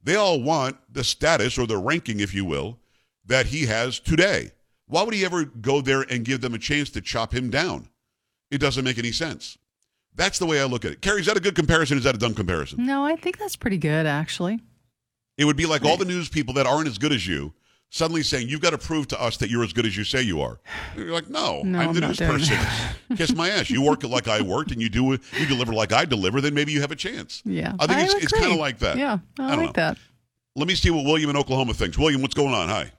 They 0.02 0.16
all 0.16 0.40
want 0.40 0.76
the 0.92 1.04
status 1.04 1.58
or 1.58 1.66
the 1.66 1.78
ranking, 1.78 2.20
if 2.20 2.34
you 2.34 2.44
will, 2.44 2.78
that 3.24 3.46
he 3.46 3.66
has 3.66 3.98
today. 3.98 4.52
Why 4.86 5.02
would 5.02 5.14
he 5.14 5.24
ever 5.24 5.44
go 5.44 5.80
there 5.80 6.02
and 6.02 6.24
give 6.24 6.40
them 6.40 6.54
a 6.54 6.58
chance 6.58 6.90
to 6.90 7.00
chop 7.00 7.34
him 7.34 7.50
down? 7.50 7.88
It 8.50 8.58
doesn't 8.58 8.84
make 8.84 8.98
any 8.98 9.12
sense. 9.12 9.58
That's 10.14 10.38
the 10.38 10.46
way 10.46 10.60
I 10.60 10.64
look 10.64 10.84
at 10.84 10.92
it. 10.92 11.02
Carrie, 11.02 11.20
is 11.20 11.26
that 11.26 11.36
a 11.36 11.40
good 11.40 11.56
comparison? 11.56 11.98
Is 11.98 12.04
that 12.04 12.14
a 12.14 12.18
dumb 12.18 12.34
comparison? 12.34 12.86
No, 12.86 13.04
I 13.04 13.16
think 13.16 13.38
that's 13.38 13.56
pretty 13.56 13.78
good, 13.78 14.06
actually. 14.06 14.60
It 15.36 15.44
would 15.44 15.56
be 15.56 15.66
like 15.66 15.84
all 15.84 15.96
the 15.96 16.04
news 16.04 16.28
people 16.28 16.54
that 16.54 16.66
aren't 16.66 16.88
as 16.88 16.98
good 16.98 17.12
as 17.12 17.26
you 17.26 17.52
suddenly 17.90 18.22
saying, 18.22 18.48
You've 18.48 18.60
got 18.60 18.70
to 18.70 18.78
prove 18.78 19.08
to 19.08 19.20
us 19.20 19.36
that 19.38 19.50
you're 19.50 19.64
as 19.64 19.72
good 19.72 19.86
as 19.86 19.96
you 19.96 20.04
say 20.04 20.22
you 20.22 20.40
are. 20.40 20.60
You're 20.96 21.12
like, 21.12 21.28
No, 21.28 21.62
no 21.62 21.78
I'm, 21.78 21.88
I'm 21.88 21.94
the 21.94 22.00
news 22.00 22.18
person. 22.18 22.58
Kiss 23.16 23.34
my 23.34 23.48
ass. 23.48 23.70
You 23.70 23.82
work 23.82 24.02
like 24.04 24.28
I 24.28 24.40
worked 24.40 24.72
and 24.72 24.80
you 24.80 24.88
do 24.88 25.18
you 25.38 25.46
deliver 25.46 25.72
like 25.72 25.92
I 25.92 26.04
deliver, 26.04 26.40
then 26.40 26.54
maybe 26.54 26.72
you 26.72 26.80
have 26.80 26.90
a 26.90 26.96
chance. 26.96 27.42
Yeah. 27.44 27.74
I 27.78 27.86
think 27.86 27.98
I 27.98 28.04
it's, 28.04 28.14
it's 28.14 28.32
kind 28.32 28.52
of 28.52 28.58
like 28.58 28.78
that. 28.78 28.96
Yeah, 28.96 29.18
I, 29.38 29.52
I 29.52 29.54
like 29.56 29.66
know. 29.66 29.72
that. 29.74 29.98
Let 30.54 30.68
me 30.68 30.74
see 30.74 30.90
what 30.90 31.04
William 31.04 31.30
in 31.30 31.36
Oklahoma 31.36 31.74
thinks. 31.74 31.98
William, 31.98 32.22
what's 32.22 32.34
going 32.34 32.54
on? 32.54 32.68
Hi. 32.68 32.92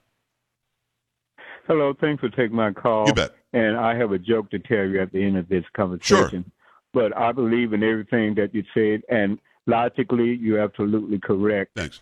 Hello, 1.65 1.93
thanks 1.99 2.21
for 2.21 2.29
taking 2.29 2.55
my 2.55 2.71
call. 2.71 3.07
You 3.07 3.13
bet. 3.13 3.31
And 3.53 3.75
I 3.75 3.95
have 3.95 4.11
a 4.11 4.19
joke 4.19 4.49
to 4.51 4.59
tell 4.59 4.85
you 4.85 5.01
at 5.01 5.11
the 5.11 5.23
end 5.23 5.37
of 5.37 5.49
this 5.49 5.65
conversation. 5.75 6.43
Sure. 6.43 6.43
But 6.93 7.17
I 7.17 7.31
believe 7.31 7.73
in 7.73 7.83
everything 7.83 8.35
that 8.35 8.53
you 8.53 8.63
said, 8.73 9.01
and 9.09 9.39
logically, 9.65 10.35
you're 10.35 10.59
absolutely 10.59 11.19
correct. 11.19 11.71
Thanks. 11.75 12.01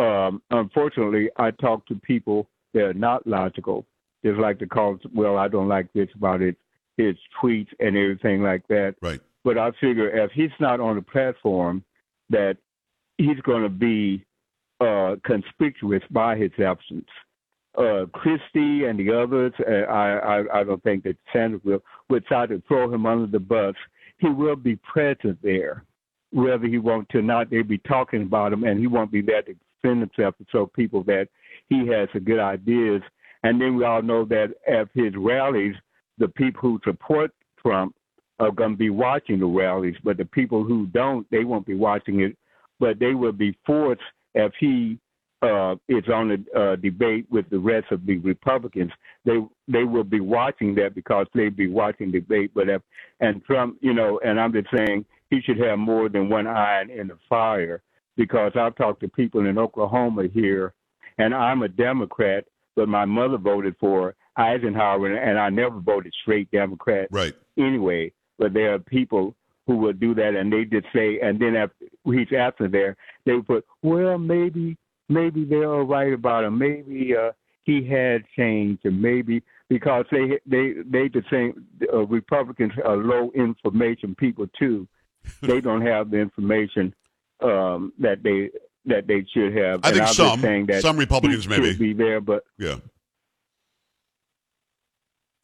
Um, 0.00 0.42
unfortunately, 0.50 1.28
I 1.36 1.50
talk 1.50 1.86
to 1.86 1.94
people 1.94 2.48
that 2.72 2.82
are 2.82 2.94
not 2.94 3.26
logical. 3.26 3.86
Just 4.24 4.38
like 4.38 4.58
to 4.60 4.66
call, 4.66 4.98
well, 5.14 5.36
I 5.36 5.48
don't 5.48 5.68
like 5.68 5.92
this 5.92 6.08
about 6.14 6.42
it, 6.42 6.56
his 6.96 7.16
tweets 7.42 7.68
and 7.80 7.96
everything 7.96 8.42
like 8.42 8.66
that. 8.68 8.94
Right. 9.02 9.20
But 9.44 9.58
I 9.58 9.70
figure 9.72 10.08
if 10.08 10.30
he's 10.32 10.50
not 10.58 10.80
on 10.80 10.96
the 10.96 11.02
platform, 11.02 11.84
that 12.28 12.56
he's 13.18 13.40
going 13.42 13.62
to 13.62 13.68
be 13.68 14.24
uh, 14.80 15.16
conspicuous 15.24 16.02
by 16.10 16.36
his 16.36 16.52
absence. 16.58 17.08
Uh, 17.76 18.04
Christie 18.12 18.84
and 18.84 18.98
the 18.98 19.10
others, 19.12 19.52
uh, 19.60 19.90
I, 19.90 20.40
I 20.40 20.60
I 20.60 20.64
don't 20.64 20.82
think 20.82 21.04
that 21.04 21.16
Sanders 21.32 21.60
will 21.62 21.82
would 22.08 22.26
try 22.26 22.46
to 22.46 22.60
throw 22.66 22.92
him 22.92 23.06
under 23.06 23.26
the 23.26 23.38
bus. 23.38 23.74
He 24.18 24.28
will 24.28 24.56
be 24.56 24.76
present 24.76 25.38
there, 25.42 25.84
whether 26.32 26.66
he 26.66 26.78
wants 26.78 27.12
to 27.12 27.18
or 27.18 27.22
not. 27.22 27.48
They'll 27.48 27.62
be 27.62 27.78
talking 27.78 28.22
about 28.22 28.52
him, 28.52 28.64
and 28.64 28.80
he 28.80 28.88
won't 28.88 29.12
be 29.12 29.22
there 29.22 29.42
to 29.42 29.54
defend 29.82 30.00
himself 30.00 30.36
to 30.38 30.46
show 30.50 30.66
people 30.66 31.02
that 31.04 31.28
he 31.68 31.86
has 31.88 32.08
some 32.12 32.24
good 32.24 32.38
ideas. 32.38 33.02
And 33.42 33.60
then 33.60 33.76
we 33.76 33.84
all 33.84 34.02
know 34.02 34.24
that 34.26 34.54
at 34.68 34.88
his 34.94 35.14
rallies, 35.16 35.74
the 36.18 36.28
people 36.28 36.60
who 36.60 36.80
support 36.84 37.32
Trump 37.58 37.94
are 38.38 38.50
going 38.50 38.72
to 38.72 38.76
be 38.76 38.90
watching 38.90 39.38
the 39.38 39.46
rallies, 39.46 39.96
but 40.02 40.16
the 40.16 40.24
people 40.24 40.64
who 40.64 40.86
don't, 40.86 41.30
they 41.30 41.44
won't 41.44 41.66
be 41.66 41.74
watching 41.74 42.20
it. 42.20 42.36
But 42.78 42.98
they 42.98 43.14
will 43.14 43.32
be 43.32 43.56
forced 43.66 44.00
if 44.34 44.52
he 44.58 44.98
uh, 45.42 45.76
is 45.88 46.04
on 46.12 46.30
a 46.54 46.58
uh, 46.58 46.76
debate 46.76 47.26
with 47.30 47.48
the 47.50 47.58
rest 47.58 47.86
of 47.90 48.04
the 48.06 48.18
Republicans. 48.18 48.90
They 49.24 49.38
they 49.68 49.84
will 49.84 50.04
be 50.04 50.20
watching 50.20 50.74
that 50.76 50.94
because 50.94 51.26
they'll 51.34 51.50
be 51.50 51.68
watching 51.68 52.10
debate. 52.10 52.52
But 52.54 52.68
if 52.68 52.82
and 53.20 53.44
Trump, 53.44 53.76
you 53.80 53.92
know, 53.92 54.20
and 54.24 54.40
I'm 54.40 54.52
just 54.52 54.68
saying 54.74 55.04
he 55.30 55.40
should 55.42 55.58
have 55.58 55.78
more 55.78 56.08
than 56.08 56.28
one 56.28 56.46
iron 56.46 56.90
in 56.90 57.08
the 57.08 57.18
fire 57.28 57.82
because 58.20 58.52
I've 58.54 58.74
talked 58.76 59.00
to 59.00 59.08
people 59.08 59.46
in 59.46 59.56
Oklahoma 59.56 60.24
here, 60.30 60.74
and 61.16 61.34
I'm 61.34 61.62
a 61.62 61.68
Democrat, 61.68 62.44
but 62.76 62.86
my 62.86 63.06
mother 63.06 63.38
voted 63.38 63.76
for 63.80 64.14
Eisenhower, 64.36 65.06
and 65.16 65.38
I 65.38 65.48
never 65.48 65.80
voted 65.80 66.12
straight 66.20 66.50
Democrat 66.50 67.08
Right. 67.10 67.32
anyway. 67.56 68.12
But 68.38 68.52
there 68.52 68.74
are 68.74 68.78
people 68.78 69.34
who 69.66 69.76
will 69.76 69.94
do 69.94 70.14
that, 70.16 70.34
and 70.34 70.52
they 70.52 70.66
just 70.66 70.86
say, 70.94 71.18
and 71.20 71.40
then 71.40 71.56
after 71.56 71.86
he's 72.04 72.30
after 72.36 72.68
there, 72.68 72.94
they 73.24 73.40
put, 73.40 73.64
well, 73.82 74.18
maybe, 74.18 74.76
maybe 75.08 75.44
they're 75.46 75.72
all 75.72 75.84
right 75.84 76.12
about 76.12 76.44
him. 76.44 76.58
Maybe 76.58 77.16
uh, 77.16 77.32
he 77.62 77.82
had 77.88 78.24
changed, 78.36 78.84
and 78.84 79.00
maybe 79.00 79.42
because 79.70 80.04
they 80.10 80.38
they 80.44 80.74
they 80.84 81.08
the 81.08 81.22
same 81.30 81.64
uh, 81.90 82.04
Republicans 82.06 82.72
are 82.84 82.96
low 82.98 83.30
information 83.34 84.14
people 84.14 84.46
too. 84.58 84.86
they 85.40 85.60
don't 85.68 85.86
have 85.86 86.10
the 86.10 86.18
information 86.18 86.94
um, 87.42 87.92
that 87.98 88.22
they 88.22 88.50
that 88.86 89.06
they 89.06 89.24
should 89.32 89.54
have. 89.56 89.80
I 89.84 89.88
And 89.88 89.96
think 89.96 90.08
I'm 90.08 90.14
some- 90.14 90.40
saying 90.40 90.66
that 90.66 90.82
some 90.82 90.96
Republicans 90.96 91.46
maybe. 91.48 91.74
be 91.76 91.92
there, 91.92 92.20
but 92.20 92.44
Yeah. 92.58 92.76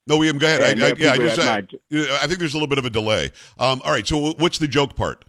No, 0.08 0.18
William, 0.18 0.38
go 0.38 0.46
ahead. 0.46 0.78
I, 0.80 0.86
I, 0.86 0.92
yeah, 0.96 1.12
I 1.12 1.16
just, 1.18 1.40
I, 1.40 1.56
I 2.22 2.26
think 2.28 2.38
there's 2.38 2.54
a 2.54 2.56
little 2.56 2.68
bit 2.68 2.78
of 2.78 2.84
a 2.84 2.90
delay. 2.90 3.32
Um, 3.58 3.82
all 3.84 3.90
right, 3.90 4.06
so 4.06 4.32
what's 4.34 4.58
the 4.58 4.68
joke 4.68 4.94
part? 4.96 5.24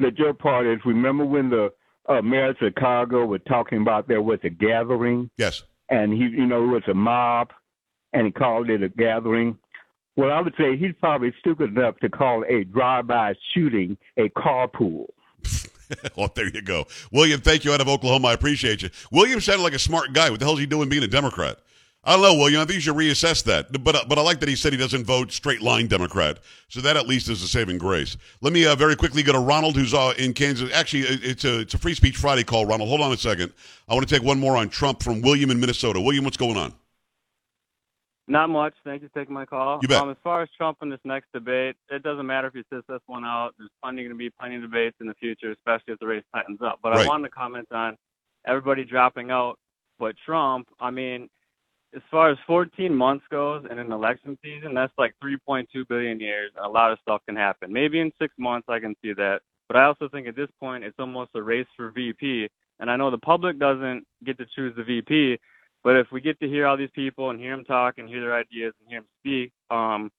the 0.00 0.10
joke 0.10 0.40
part 0.40 0.66
is 0.66 0.80
remember 0.84 1.24
when 1.24 1.48
the 1.50 1.72
uh, 2.08 2.20
mayor 2.20 2.50
of 2.50 2.56
Chicago 2.58 3.24
was 3.26 3.40
talking 3.46 3.80
about 3.80 4.08
there 4.08 4.20
was 4.20 4.40
a 4.42 4.50
gathering 4.50 5.30
Yes. 5.38 5.62
and 5.88 6.12
he 6.12 6.18
you 6.18 6.46
know 6.46 6.64
it 6.64 6.66
was 6.66 6.82
a 6.88 6.94
mob 6.94 7.50
and 8.12 8.26
he 8.26 8.32
called 8.32 8.68
it 8.70 8.82
a 8.82 8.88
gathering. 8.88 9.56
Well, 10.16 10.30
I 10.30 10.40
would 10.40 10.54
say 10.56 10.76
he's 10.76 10.94
probably 11.00 11.34
stupid 11.40 11.76
enough 11.76 11.98
to 11.98 12.08
call 12.08 12.44
a 12.48 12.64
drive-by 12.64 13.34
shooting 13.52 13.98
a 14.16 14.28
carpool. 14.30 15.06
well, 16.16 16.30
there 16.34 16.48
you 16.48 16.62
go. 16.62 16.86
William, 17.10 17.40
thank 17.40 17.64
you 17.64 17.72
out 17.72 17.80
of 17.80 17.88
Oklahoma. 17.88 18.28
I 18.28 18.32
appreciate 18.32 18.82
you. 18.82 18.90
William 19.10 19.40
sounded 19.40 19.62
like 19.62 19.74
a 19.74 19.78
smart 19.78 20.12
guy. 20.12 20.30
What 20.30 20.38
the 20.38 20.46
hell 20.46 20.54
is 20.54 20.60
he 20.60 20.66
doing 20.66 20.88
being 20.88 21.02
a 21.02 21.08
Democrat? 21.08 21.58
I 22.06 22.12
don't 22.12 22.22
know, 22.22 22.34
William. 22.34 22.60
I 22.60 22.64
think 22.66 22.74
you 22.74 22.80
should 22.80 22.96
reassess 22.96 23.42
that. 23.44 23.82
But 23.82 24.08
but 24.08 24.18
I 24.18 24.20
like 24.20 24.40
that 24.40 24.48
he 24.48 24.56
said 24.56 24.72
he 24.72 24.78
doesn't 24.78 25.04
vote 25.04 25.32
straight 25.32 25.62
line 25.62 25.86
Democrat. 25.86 26.38
So 26.68 26.80
that 26.82 26.96
at 26.98 27.08
least 27.08 27.30
is 27.30 27.42
a 27.42 27.48
saving 27.48 27.78
grace. 27.78 28.18
Let 28.42 28.52
me 28.52 28.66
uh, 28.66 28.74
very 28.74 28.94
quickly 28.94 29.22
go 29.22 29.32
to 29.32 29.38
Ronald, 29.38 29.74
who's 29.74 29.94
uh, 29.94 30.12
in 30.18 30.34
Kansas. 30.34 30.70
Actually, 30.72 31.04
it's 31.04 31.44
a 31.44 31.60
it's 31.60 31.72
a 31.72 31.78
free 31.78 31.94
speech 31.94 32.18
Friday 32.18 32.44
call. 32.44 32.66
Ronald, 32.66 32.90
hold 32.90 33.00
on 33.00 33.10
a 33.12 33.16
second. 33.16 33.52
I 33.88 33.94
want 33.94 34.06
to 34.06 34.14
take 34.14 34.24
one 34.24 34.38
more 34.38 34.56
on 34.56 34.68
Trump 34.68 35.02
from 35.02 35.22
William 35.22 35.50
in 35.50 35.58
Minnesota. 35.58 35.98
William, 35.98 36.24
what's 36.24 36.36
going 36.36 36.58
on? 36.58 36.74
Not 38.26 38.48
much. 38.48 38.74
Thank 38.84 39.02
you 39.02 39.08
for 39.12 39.20
taking 39.20 39.34
my 39.34 39.44
call. 39.44 39.80
You 39.82 39.88
bet. 39.88 40.00
Um, 40.00 40.10
as 40.10 40.16
far 40.24 40.42
as 40.42 40.48
Trump 40.56 40.78
in 40.82 40.88
this 40.88 41.00
next 41.04 41.26
debate, 41.32 41.76
it 41.90 42.02
doesn't 42.02 42.26
matter 42.26 42.48
if 42.48 42.54
he 42.54 42.62
sits 42.72 42.86
this 42.88 43.00
one 43.06 43.24
out. 43.24 43.54
There's 43.58 43.70
plenty 43.82 44.02
going 44.02 44.12
to 44.12 44.18
be 44.18 44.30
plenty 44.30 44.56
of 44.56 44.62
debates 44.62 44.96
in 45.00 45.06
the 45.06 45.14
future, 45.14 45.50
especially 45.52 45.92
if 45.92 45.98
the 45.98 46.06
race 46.06 46.24
tightens 46.34 46.60
up. 46.62 46.78
But 46.82 46.92
Right. 46.92 47.04
I 47.04 47.08
wanted 47.08 47.28
to 47.28 47.34
comment 47.34 47.68
on 47.70 47.96
everybody 48.46 48.84
dropping 48.84 49.30
out, 49.30 49.58
but 49.98 50.14
Trump. 50.24 50.68
I 50.80 50.90
mean, 50.90 51.28
as 51.94 52.02
far 52.10 52.30
as 52.30 52.38
14 52.46 52.94
months 52.94 53.24
goes 53.30 53.64
in 53.70 53.78
an 53.78 53.92
election 53.92 54.38
season, 54.42 54.74
that's 54.74 54.92
like 54.96 55.14
3.2 55.22 55.86
billion 55.86 56.18
years. 56.18 56.50
A 56.62 56.68
lot 56.68 56.92
of 56.92 56.98
stuff 57.00 57.20
can 57.26 57.36
happen. 57.36 57.72
Maybe 57.72 58.00
in 58.00 58.10
six 58.18 58.34
months 58.38 58.68
I 58.68 58.80
can 58.80 58.94
see 59.02 59.12
that, 59.12 59.42
but 59.68 59.76
I 59.76 59.84
also 59.84 60.08
think 60.08 60.26
at 60.26 60.34
this 60.34 60.48
point 60.58 60.82
it's 60.82 60.98
almost 60.98 61.30
a 61.34 61.42
race 61.42 61.66
for 61.76 61.90
VP. 61.90 62.48
And 62.80 62.90
I 62.90 62.96
know 62.96 63.10
the 63.10 63.18
public 63.18 63.58
doesn't 63.58 64.04
get 64.24 64.36
to 64.38 64.46
choose 64.56 64.74
the 64.76 64.82
VP, 64.82 65.38
but 65.84 65.96
if 65.96 66.06
we 66.10 66.20
get 66.20 66.40
to 66.40 66.48
hear 66.48 66.66
all 66.66 66.76
these 66.76 66.90
people 66.94 67.30
and 67.30 67.38
hear 67.38 67.54
them 67.54 67.64
talk 67.64 67.98
and 67.98 68.08
hear 68.08 68.20
their 68.20 68.34
ideas 68.34 68.72
and 68.80 68.88
hear 68.88 69.00
them 69.00 69.08
speak, 69.20 69.52
um, 69.70 70.10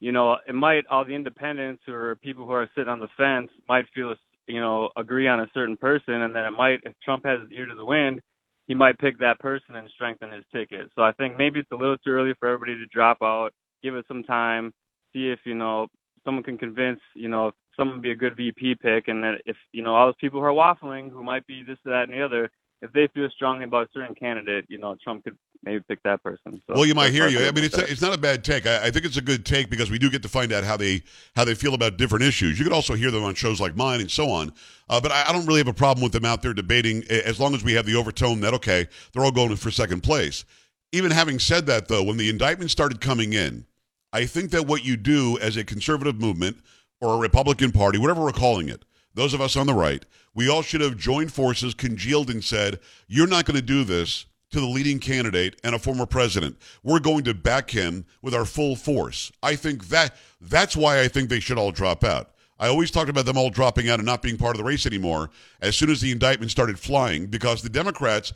you 0.00 0.10
know, 0.10 0.38
it 0.48 0.54
might 0.54 0.84
all 0.90 1.04
the 1.04 1.14
independents 1.14 1.82
or 1.86 2.16
people 2.16 2.44
who 2.44 2.52
are 2.52 2.68
sitting 2.74 2.88
on 2.88 2.98
the 2.98 3.08
fence 3.16 3.50
might 3.68 3.84
feel, 3.94 4.14
you 4.48 4.60
know, 4.60 4.90
agree 4.96 5.28
on 5.28 5.40
a 5.40 5.50
certain 5.54 5.76
person, 5.76 6.22
and 6.22 6.34
then 6.34 6.44
it 6.44 6.50
might, 6.50 6.80
if 6.84 6.94
Trump 7.04 7.24
has 7.24 7.40
his 7.42 7.52
ear 7.52 7.66
to 7.66 7.74
the 7.74 7.84
wind, 7.84 8.20
he 8.66 8.74
might 8.74 8.98
pick 8.98 9.18
that 9.18 9.38
person 9.38 9.76
and 9.76 9.88
strengthen 9.94 10.32
his 10.32 10.44
ticket. 10.52 10.90
So 10.96 11.02
I 11.02 11.12
think 11.12 11.36
maybe 11.36 11.60
it's 11.60 11.70
a 11.72 11.76
little 11.76 11.98
too 11.98 12.10
early 12.10 12.32
for 12.40 12.48
everybody 12.48 12.74
to 12.74 12.86
drop 12.86 13.18
out. 13.22 13.50
Give 13.82 13.94
it 13.96 14.06
some 14.08 14.24
time, 14.24 14.72
see 15.12 15.28
if 15.28 15.40
you 15.44 15.54
know 15.54 15.88
someone 16.24 16.44
can 16.44 16.56
convince 16.56 17.00
you 17.14 17.28
know 17.28 17.50
someone 17.76 18.00
be 18.00 18.12
a 18.12 18.16
good 18.16 18.36
VP 18.36 18.76
pick, 18.76 19.08
and 19.08 19.22
that 19.22 19.42
if 19.46 19.56
you 19.72 19.82
know 19.82 19.94
all 19.94 20.06
those 20.06 20.14
people 20.20 20.40
who 20.40 20.46
are 20.46 20.52
waffling, 20.52 21.10
who 21.10 21.22
might 21.22 21.46
be 21.46 21.62
this, 21.62 21.78
that, 21.84 22.04
and 22.08 22.12
the 22.12 22.24
other, 22.24 22.50
if 22.82 22.92
they 22.92 23.06
feel 23.14 23.28
strongly 23.30 23.64
about 23.64 23.86
a 23.86 23.88
certain 23.94 24.14
candidate, 24.14 24.66
you 24.68 24.76
know, 24.76 24.96
Trump 25.02 25.22
could 25.22 25.38
maybe 25.62 25.82
pick 25.88 26.02
that 26.02 26.20
person. 26.22 26.60
So 26.66 26.74
William, 26.74 26.98
I 26.98 27.04
that's 27.04 27.14
hear 27.14 27.28
you. 27.28 27.46
I 27.46 27.52
mean, 27.52 27.62
it's 27.62 27.76
that. 27.76 27.88
it's 27.88 28.02
not 28.02 28.12
a 28.12 28.18
bad 28.18 28.42
take. 28.42 28.66
I, 28.66 28.86
I 28.86 28.90
think 28.90 29.04
it's 29.04 29.16
a 29.16 29.22
good 29.22 29.46
take 29.46 29.70
because 29.70 29.88
we 29.88 30.00
do 30.00 30.10
get 30.10 30.22
to 30.24 30.28
find 30.28 30.52
out 30.52 30.64
how 30.64 30.76
they 30.76 31.02
how 31.36 31.44
they 31.44 31.54
feel 31.54 31.74
about 31.74 31.96
different 31.96 32.24
issues. 32.24 32.58
You 32.58 32.64
could 32.64 32.74
also 32.74 32.94
hear 32.94 33.12
them 33.12 33.22
on 33.22 33.34
shows 33.34 33.60
like 33.60 33.76
mine 33.76 34.00
and 34.00 34.10
so 34.10 34.28
on. 34.30 34.52
Uh, 34.88 35.00
but 35.00 35.12
I, 35.12 35.26
I 35.28 35.32
don't 35.32 35.46
really 35.46 35.60
have 35.60 35.68
a 35.68 35.72
problem 35.72 36.02
with 36.02 36.12
them 36.12 36.24
out 36.24 36.42
there 36.42 36.52
debating 36.52 37.04
as 37.08 37.38
long 37.38 37.54
as 37.54 37.62
we 37.62 37.72
have 37.74 37.86
the 37.86 37.94
overtone 37.94 38.40
that 38.40 38.52
okay, 38.54 38.88
they're 39.12 39.24
all 39.24 39.30
going 39.30 39.54
for 39.54 39.70
second 39.70 40.02
place. 40.02 40.44
Even 40.90 41.12
having 41.12 41.38
said 41.38 41.66
that, 41.66 41.88
though, 41.88 42.02
when 42.02 42.16
the 42.16 42.28
indictment 42.28 42.70
started 42.70 43.00
coming 43.00 43.32
in, 43.32 43.64
I 44.12 44.26
think 44.26 44.50
that 44.50 44.66
what 44.66 44.84
you 44.84 44.96
do 44.96 45.38
as 45.38 45.56
a 45.56 45.64
conservative 45.64 46.20
movement 46.20 46.58
or 47.00 47.14
a 47.14 47.18
Republican 47.18 47.72
Party, 47.72 47.98
whatever 47.98 48.22
we're 48.22 48.32
calling 48.32 48.68
it, 48.68 48.84
those 49.14 49.34
of 49.34 49.40
us 49.40 49.56
on 49.56 49.66
the 49.66 49.74
right, 49.74 50.04
we 50.34 50.48
all 50.48 50.62
should 50.62 50.80
have 50.80 50.96
joined 50.96 51.32
forces, 51.32 51.74
congealed, 51.74 52.30
and 52.30 52.42
said, 52.42 52.80
You're 53.06 53.26
not 53.26 53.44
going 53.44 53.56
to 53.56 53.62
do 53.62 53.84
this 53.84 54.26
to 54.50 54.60
the 54.60 54.66
leading 54.66 54.98
candidate 54.98 55.58
and 55.64 55.74
a 55.74 55.78
former 55.78 56.06
president. 56.06 56.56
We're 56.82 57.00
going 57.00 57.24
to 57.24 57.34
back 57.34 57.70
him 57.70 58.04
with 58.20 58.34
our 58.34 58.44
full 58.44 58.76
force. 58.76 59.32
I 59.42 59.56
think 59.56 59.88
that 59.88 60.16
that's 60.40 60.76
why 60.76 61.00
I 61.00 61.08
think 61.08 61.28
they 61.28 61.40
should 61.40 61.58
all 61.58 61.72
drop 61.72 62.04
out. 62.04 62.30
I 62.58 62.68
always 62.68 62.90
talked 62.90 63.10
about 63.10 63.24
them 63.24 63.36
all 63.36 63.50
dropping 63.50 63.88
out 63.88 63.98
and 63.98 64.06
not 64.06 64.22
being 64.22 64.36
part 64.36 64.54
of 64.54 64.58
the 64.58 64.64
race 64.64 64.86
anymore 64.86 65.30
as 65.60 65.74
soon 65.74 65.90
as 65.90 66.00
the 66.00 66.12
indictment 66.12 66.50
started 66.50 66.78
flying 66.78 67.26
because 67.26 67.60
the 67.60 67.68
Democrats 67.68 68.32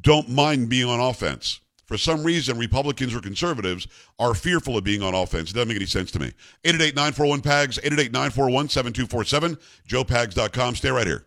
don't 0.00 0.28
mind 0.28 0.68
being 0.68 0.88
on 0.88 1.00
offense. 1.00 1.60
For 1.90 1.98
some 1.98 2.22
reason, 2.22 2.56
Republicans 2.56 3.12
or 3.16 3.20
conservatives 3.20 3.88
are 4.20 4.32
fearful 4.32 4.76
of 4.76 4.84
being 4.84 5.02
on 5.02 5.12
offense. 5.12 5.50
It 5.50 5.54
doesn't 5.54 5.66
make 5.66 5.76
any 5.76 5.86
sense 5.86 6.12
to 6.12 6.20
me. 6.20 6.30
888-941-PAGS, 6.62 7.78
888-941-7247, 7.78 9.58
joepags.com. 9.88 10.76
Stay 10.76 10.90
right 10.90 11.06
here. 11.08 11.24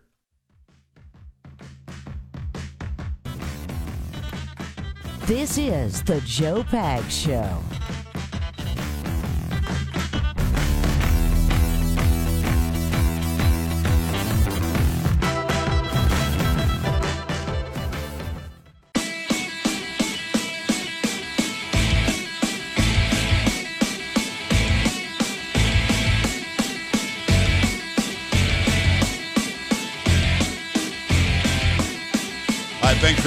This 5.26 5.58
is 5.58 6.02
the 6.02 6.22
Joe 6.22 6.64
Pag 6.64 7.10
Show. 7.10 7.58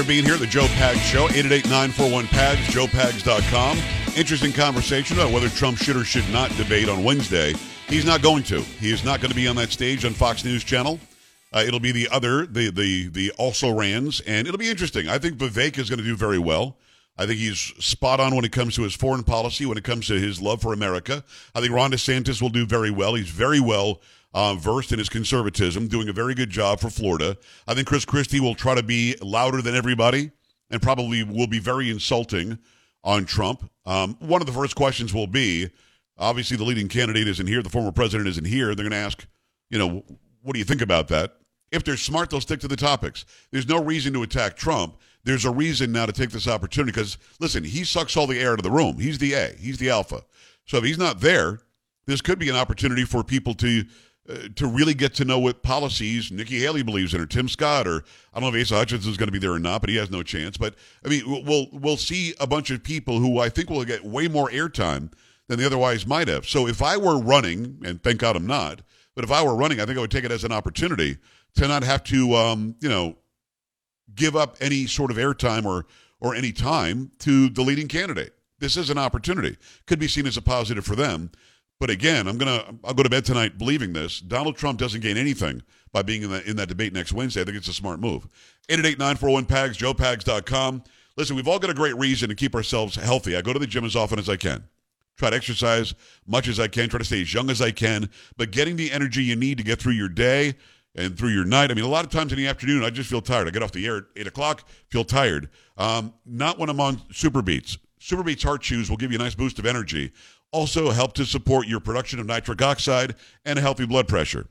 Being 0.08 0.24
here. 0.24 0.38
The 0.38 0.48
Joe 0.48 0.66
Pags 0.78 1.02
Show, 1.02 1.28
888-941-PAGS, 1.28 2.60
joepags.com. 2.74 3.78
Interesting 4.16 4.54
conversation 4.54 5.18
about 5.18 5.34
whether 5.34 5.50
Trump 5.50 5.78
should 5.78 5.98
or 5.98 6.06
should 6.06 6.28
not 6.30 6.56
debate 6.56 6.88
on 6.88 7.04
Wednesday. 7.04 7.54
He's 7.88 8.06
not 8.06 8.22
going 8.22 8.44
to. 8.44 8.62
He 8.62 8.92
is 8.92 9.04
not 9.04 9.20
going 9.20 9.32
to 9.32 9.36
be 9.36 9.48
on 9.48 9.58
that 9.58 9.70
stage 9.70 10.06
on 10.06 10.14
Fox 10.14 10.46
News 10.46 10.64
Channel. 10.64 11.00
Uh, 11.54 11.64
it'll 11.68 11.80
be 11.80 11.92
the 11.92 12.08
other, 12.10 12.46
the 12.46 12.70
the 12.72 13.08
the 13.08 13.32
also 13.38 13.74
rans, 13.74 14.20
and 14.22 14.48
it'll 14.48 14.58
be 14.58 14.70
interesting. 14.70 15.08
I 15.08 15.18
think 15.18 15.38
Vivek 15.38 15.78
is 15.78 15.90
going 15.90 16.00
to 16.00 16.06
do 16.06 16.16
very 16.16 16.40
well. 16.40 16.78
I 17.18 17.26
think 17.26 17.40
he's 17.40 17.60
spot 17.80 18.20
on 18.20 18.36
when 18.36 18.46
it 18.46 18.52
comes 18.52 18.76
to 18.76 18.84
his 18.84 18.94
foreign 18.94 19.24
policy, 19.24 19.66
when 19.66 19.78
it 19.78 19.84
comes 19.84 20.08
to 20.08 20.20
his 20.20 20.42
love 20.42 20.62
for 20.62 20.72
America. 20.74 21.24
I 21.56 21.62
think 21.62 21.74
Ron 21.74 21.92
DeSantis 21.92 22.42
will 22.42 22.50
do 22.50 22.66
very 22.66 22.92
well. 22.92 23.16
He's 23.16 23.30
very 23.30 23.60
well 23.60 24.02
uh, 24.34 24.56
versed 24.56 24.92
in 24.92 25.00
his 25.00 25.10
conservatism, 25.10 25.88
doing 25.88 26.10
a 26.10 26.14
very 26.14 26.36
good 26.36 26.50
job 26.50 26.80
for 26.80 26.90
Florida. 26.90 27.38
I 27.68 27.74
think 27.74 27.88
Chris 27.88 28.06
Christie 28.06 28.40
will 28.40 28.56
try 28.56 28.76
to 28.76 28.84
be 28.84 29.16
louder 29.22 29.62
than 29.62 29.76
everybody 29.76 30.32
and 30.70 30.82
probably 30.82 31.24
will 31.24 31.48
be 31.48 31.60
very 31.60 31.90
insulting 31.90 32.60
on 33.04 33.26
Trump. 33.26 33.70
Um, 33.86 34.16
one 34.20 34.42
of 34.42 34.48
the 34.48 34.54
first 34.54 34.76
questions 34.76 35.14
will 35.14 35.28
be 35.28 35.70
obviously 36.18 36.58
the 36.58 36.64
leading 36.64 36.90
candidate 36.90 37.28
isn't 37.28 37.48
here, 37.48 37.64
the 37.64 37.70
former 37.70 37.92
president 37.92 38.28
isn't 38.28 38.46
here. 38.46 38.76
They're 38.76 38.84
going 38.84 38.92
to 38.92 38.98
ask, 38.98 39.26
you 39.70 39.78
know, 39.78 40.04
what 40.42 40.54
do 40.54 40.60
you 40.60 40.66
think 40.66 40.82
about 40.82 41.08
that? 41.10 41.38
If 41.72 41.84
they're 41.84 41.98
smart, 41.98 42.30
they'll 42.30 42.42
stick 42.42 42.62
to 42.62 42.68
the 42.68 42.78
topics. 42.78 43.26
There's 43.52 43.68
no 43.68 43.84
reason 43.84 44.14
to 44.14 44.24
attack 44.24 44.56
Trump. 44.56 44.98
There's 45.24 45.46
a 45.46 45.52
reason 45.52 45.92
now 45.92 46.06
to 46.06 46.14
take 46.14 46.30
this 46.30 46.48
opportunity 46.48 46.92
because, 46.92 47.18
listen, 47.40 47.64
he 47.64 47.84
sucks 47.84 48.16
all 48.16 48.28
the 48.28 48.40
air 48.40 48.54
out 48.54 48.60
of 48.60 48.64
the 48.64 48.72
room. 48.72 48.98
He's 49.00 49.18
the 49.18 49.34
A, 49.34 49.54
he's 49.60 49.78
the 49.78 49.90
alpha. 49.90 50.22
So 50.66 50.78
if 50.78 50.86
he's 50.86 50.98
not 50.98 51.20
there, 51.20 51.60
this 52.06 52.22
could 52.22 52.40
be 52.40 52.50
an 52.50 52.56
opportunity 52.56 53.04
for 53.04 53.24
people 53.24 53.54
to 53.56 53.84
uh, 54.30 54.50
to 54.56 54.68
really 54.68 54.94
get 54.94 55.14
to 55.16 55.26
know 55.26 55.40
what 55.40 55.64
policies 55.64 56.32
Nikki 56.32 56.60
Haley 56.60 56.84
believes 56.84 57.14
in, 57.14 57.22
or 57.22 57.26
Tim 57.26 57.48
Scott, 57.48 57.88
or 57.88 58.04
I 58.34 58.40
don't 58.40 58.52
know 58.52 58.58
if 58.58 58.68
Asa 58.68 58.76
Hutchinson 58.76 59.12
is 59.12 59.18
going 59.18 59.28
to 59.28 59.32
be 59.32 59.40
there 59.40 59.54
or 59.54 59.60
not, 59.60 59.82
but 59.82 59.90
he 59.90 59.96
has 59.96 60.12
no 60.12 60.24
chance. 60.24 60.58
But 60.58 60.76
I 61.06 61.10
mean, 61.10 61.24
we'll 61.26 61.68
we'll 61.72 61.98
see 61.98 62.34
a 62.40 62.48
bunch 62.48 62.70
of 62.70 62.84
people 62.84 63.20
who 63.20 63.40
I 63.40 63.50
think 63.50 63.70
will 63.70 63.86
get 63.86 64.04
way 64.04 64.28
more 64.28 64.50
airtime 64.50 65.12
than 65.48 65.60
they 65.60 65.66
otherwise 65.66 66.06
might 66.06 66.28
have. 66.28 66.46
So 66.48 66.68
if 66.68 66.82
I 66.82 66.98
were 66.98 67.20
running, 67.20 67.82
and 67.86 68.02
thank 68.04 68.20
God 68.20 68.36
I'm 68.36 68.48
not, 68.48 68.82
but 69.16 69.24
if 69.24 69.32
I 69.32 69.44
were 69.44 69.56
running, 69.56 69.80
I 69.80 69.86
think 69.86 69.98
I 69.98 70.02
would 70.02 70.12
take 70.12 70.26
it 70.26 70.32
as 70.32 70.44
an 70.44 70.52
opportunity 70.52 71.18
to 71.56 71.68
not 71.68 71.84
have 71.84 72.04
to, 72.06 72.34
um, 72.36 72.76
you 72.82 72.90
know, 72.90 73.18
give 74.14 74.36
up 74.36 74.58
any 74.60 74.86
sort 74.88 75.10
of 75.12 75.18
airtime 75.18 75.66
or 75.66 75.86
or 76.20 76.36
any 76.36 76.52
time 76.52 77.12
to 77.20 77.50
the 77.50 77.62
leading 77.62 77.88
candidate. 77.88 78.34
This 78.60 78.76
is 78.76 78.90
an 78.90 78.98
opportunity. 78.98 79.58
Could 79.86 80.00
be 80.00 80.08
seen 80.08 80.26
as 80.26 80.36
a 80.38 80.42
positive 80.42 80.86
for 80.86 80.96
them. 80.96 81.32
But 81.80 81.90
again, 81.90 82.28
I'm 82.28 82.38
gonna 82.38 82.64
I'll 82.84 82.94
go 82.94 83.04
to 83.04 83.10
bed 83.10 83.26
tonight 83.26 83.58
believing 83.58 83.94
this. 83.94 84.20
Donald 84.20 84.58
Trump 84.58 84.80
doesn't 84.80 85.02
gain 85.02 85.18
anything 85.18 85.62
by 85.92 86.02
being 86.02 86.24
in 86.24 86.32
that 86.32 86.46
in 86.46 86.56
that 86.58 86.70
debate 86.70 86.94
next 86.94 87.14
Wednesday. 87.14 87.42
I 87.42 87.44
think 87.44 87.58
it's 87.58 87.68
a 87.68 87.74
smart 87.74 88.00
move. 88.00 88.28
888-941-PAGS, 88.70 89.78
joepags.com. 89.78 90.84
Listen, 91.16 91.36
we've 91.36 91.48
all 91.48 91.60
got 91.60 91.70
a 91.70 91.74
great 91.74 91.96
reason 91.98 92.30
to 92.30 92.36
keep 92.36 92.54
ourselves 92.54 92.96
healthy. 92.96 93.36
I 93.36 93.42
go 93.42 93.54
to 93.54 93.60
the 93.60 93.68
gym 93.68 93.86
as 93.86 93.96
often 93.96 94.20
as 94.20 94.30
I 94.30 94.36
can. 94.36 94.64
Try 95.18 95.32
to 95.32 95.36
exercise 95.36 95.96
much 96.28 96.48
as 96.48 96.60
I 96.60 96.68
can, 96.68 96.90
try 96.90 97.00
to 97.00 97.06
stay 97.06 97.22
as 97.22 97.34
young 97.34 97.50
as 97.50 97.60
I 97.60 97.72
can, 97.72 98.10
but 98.38 98.52
getting 98.52 98.76
the 98.76 98.92
energy 98.92 99.24
you 99.24 99.36
need 99.36 99.58
to 99.58 99.64
get 99.64 99.82
through 99.82 99.94
your 99.94 100.10
day 100.10 100.56
and 100.94 101.18
through 101.18 101.30
your 101.30 101.46
night. 101.46 101.72
I 101.72 101.74
mean, 101.74 101.86
a 101.86 101.90
lot 101.90 102.06
of 102.06 102.12
times 102.12 102.32
in 102.32 102.38
the 102.38 102.48
afternoon, 102.48 102.84
I 102.84 102.92
just 102.92 103.10
feel 103.10 103.22
tired. 103.22 103.48
I 103.48 103.52
get 103.52 103.64
off 103.64 103.72
the 103.72 103.86
air 103.86 103.98
at 103.98 104.04
8 104.16 104.28
o'clock, 104.28 104.68
feel 104.90 105.04
tired. 105.04 105.50
Um, 105.78 106.14
not 106.26 106.60
when 106.60 106.70
I'm 106.70 106.80
on 106.80 107.02
Super 107.12 107.42
Beets. 107.42 107.78
Super 108.08 108.24
Beets 108.24 108.44
Heart 108.44 108.62
Chews 108.62 108.90
will 108.90 108.96
give 108.96 109.12
you 109.12 109.20
a 109.20 109.22
nice 109.22 109.36
boost 109.36 109.60
of 109.60 109.66
energy. 109.66 110.14
Also 110.54 110.92
help 110.92 111.12
to 111.16 111.26
support 111.26 111.68
your 111.68 111.82
production 111.82 112.22
of 112.22 112.26
nitric 112.26 112.62
oxide 112.62 113.16
and 113.44 113.60
a 113.60 113.62
healthy 113.62 113.86
blood 113.86 114.08
pressure. 114.08 114.48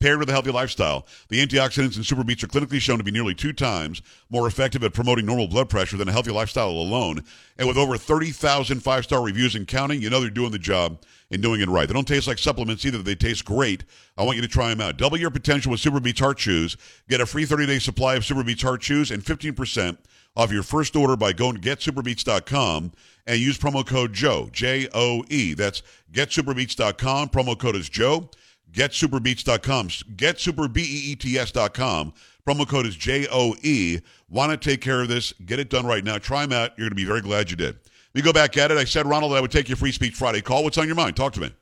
paired 0.00 0.18
with 0.18 0.30
a 0.30 0.32
healthy 0.32 0.50
lifestyle. 0.50 1.06
The 1.28 1.46
antioxidants 1.46 1.98
in 1.98 2.02
Super 2.02 2.24
Beets 2.24 2.42
are 2.42 2.46
clinically 2.48 2.80
shown 2.80 2.96
to 2.96 3.04
be 3.04 3.10
nearly 3.10 3.34
two 3.34 3.52
times 3.52 4.00
more 4.30 4.46
effective 4.46 4.82
at 4.84 4.94
promoting 4.94 5.26
normal 5.26 5.48
blood 5.48 5.68
pressure 5.68 5.98
than 5.98 6.08
a 6.08 6.12
healthy 6.12 6.30
lifestyle 6.30 6.70
alone. 6.70 7.22
And 7.58 7.68
with 7.68 7.76
over 7.76 7.98
30,000 7.98 8.80
five 8.80 9.04
star 9.04 9.22
reviews 9.22 9.54
and 9.54 9.68
counting, 9.68 10.00
you 10.00 10.08
know 10.08 10.20
they're 10.20 10.30
doing 10.30 10.50
the 10.50 10.58
job 10.58 11.02
and 11.30 11.42
doing 11.42 11.60
it 11.60 11.68
right. 11.68 11.86
They 11.86 11.92
don't 11.92 12.08
taste 12.08 12.26
like 12.26 12.38
supplements 12.38 12.86
either. 12.86 13.02
They 13.02 13.14
taste 13.14 13.44
great. 13.44 13.84
I 14.16 14.22
want 14.22 14.36
you 14.36 14.42
to 14.42 14.48
try 14.48 14.70
them 14.70 14.80
out. 14.80 14.96
Double 14.96 15.18
your 15.18 15.30
potential 15.30 15.70
with 15.70 15.80
Super 15.80 16.00
Beets 16.00 16.20
Heart 16.20 16.38
Chews. 16.38 16.78
Get 17.10 17.20
a 17.20 17.26
free 17.26 17.44
30 17.44 17.66
day 17.66 17.78
supply 17.78 18.14
of 18.14 18.24
Super 18.24 18.42
Beets 18.42 18.62
Heart 18.62 18.80
Chews 18.80 19.10
and 19.10 19.22
15% 19.22 19.98
off 20.36 20.52
your 20.52 20.62
first 20.62 20.96
order 20.96 21.16
by 21.16 21.32
going 21.32 21.54
to 21.54 21.60
getsuperbeets.com 21.60 22.92
and 23.26 23.38
use 23.38 23.58
promo 23.58 23.86
code 23.86 24.12
Joe, 24.12 24.48
J 24.52 24.88
O 24.94 25.24
E. 25.28 25.54
That's 25.54 25.82
getsuperbeets.com. 26.12 27.28
Promo 27.28 27.58
code 27.58 27.76
is 27.76 27.88
Joe. 27.88 28.30
GetSuperBeets.com. 28.72 29.88
GetSuperBeets.com. 29.88 32.14
Promo 32.46 32.68
code 32.68 32.86
is 32.86 32.96
J 32.96 33.28
O 33.30 33.54
E. 33.62 34.00
Want 34.28 34.50
to 34.50 34.70
take 34.70 34.80
care 34.80 35.02
of 35.02 35.08
this? 35.08 35.32
Get 35.44 35.60
it 35.60 35.70
done 35.70 35.86
right 35.86 36.02
now. 36.02 36.18
Try 36.18 36.46
them 36.46 36.52
out. 36.52 36.72
You're 36.76 36.86
going 36.86 36.90
to 36.90 36.96
be 36.96 37.04
very 37.04 37.20
glad 37.20 37.50
you 37.50 37.56
did. 37.56 37.78
We 38.14 38.22
go 38.22 38.32
back 38.32 38.56
at 38.56 38.70
it. 38.70 38.78
I 38.78 38.84
said, 38.84 39.06
Ronald, 39.06 39.32
that 39.32 39.36
I 39.36 39.40
would 39.40 39.50
take 39.50 39.68
your 39.68 39.76
Free 39.76 39.92
Speech 39.92 40.14
Friday 40.14 40.40
call. 40.40 40.64
What's 40.64 40.78
on 40.78 40.86
your 40.86 40.96
mind? 40.96 41.16
Talk 41.16 41.32
to 41.34 41.40
me. 41.40 41.52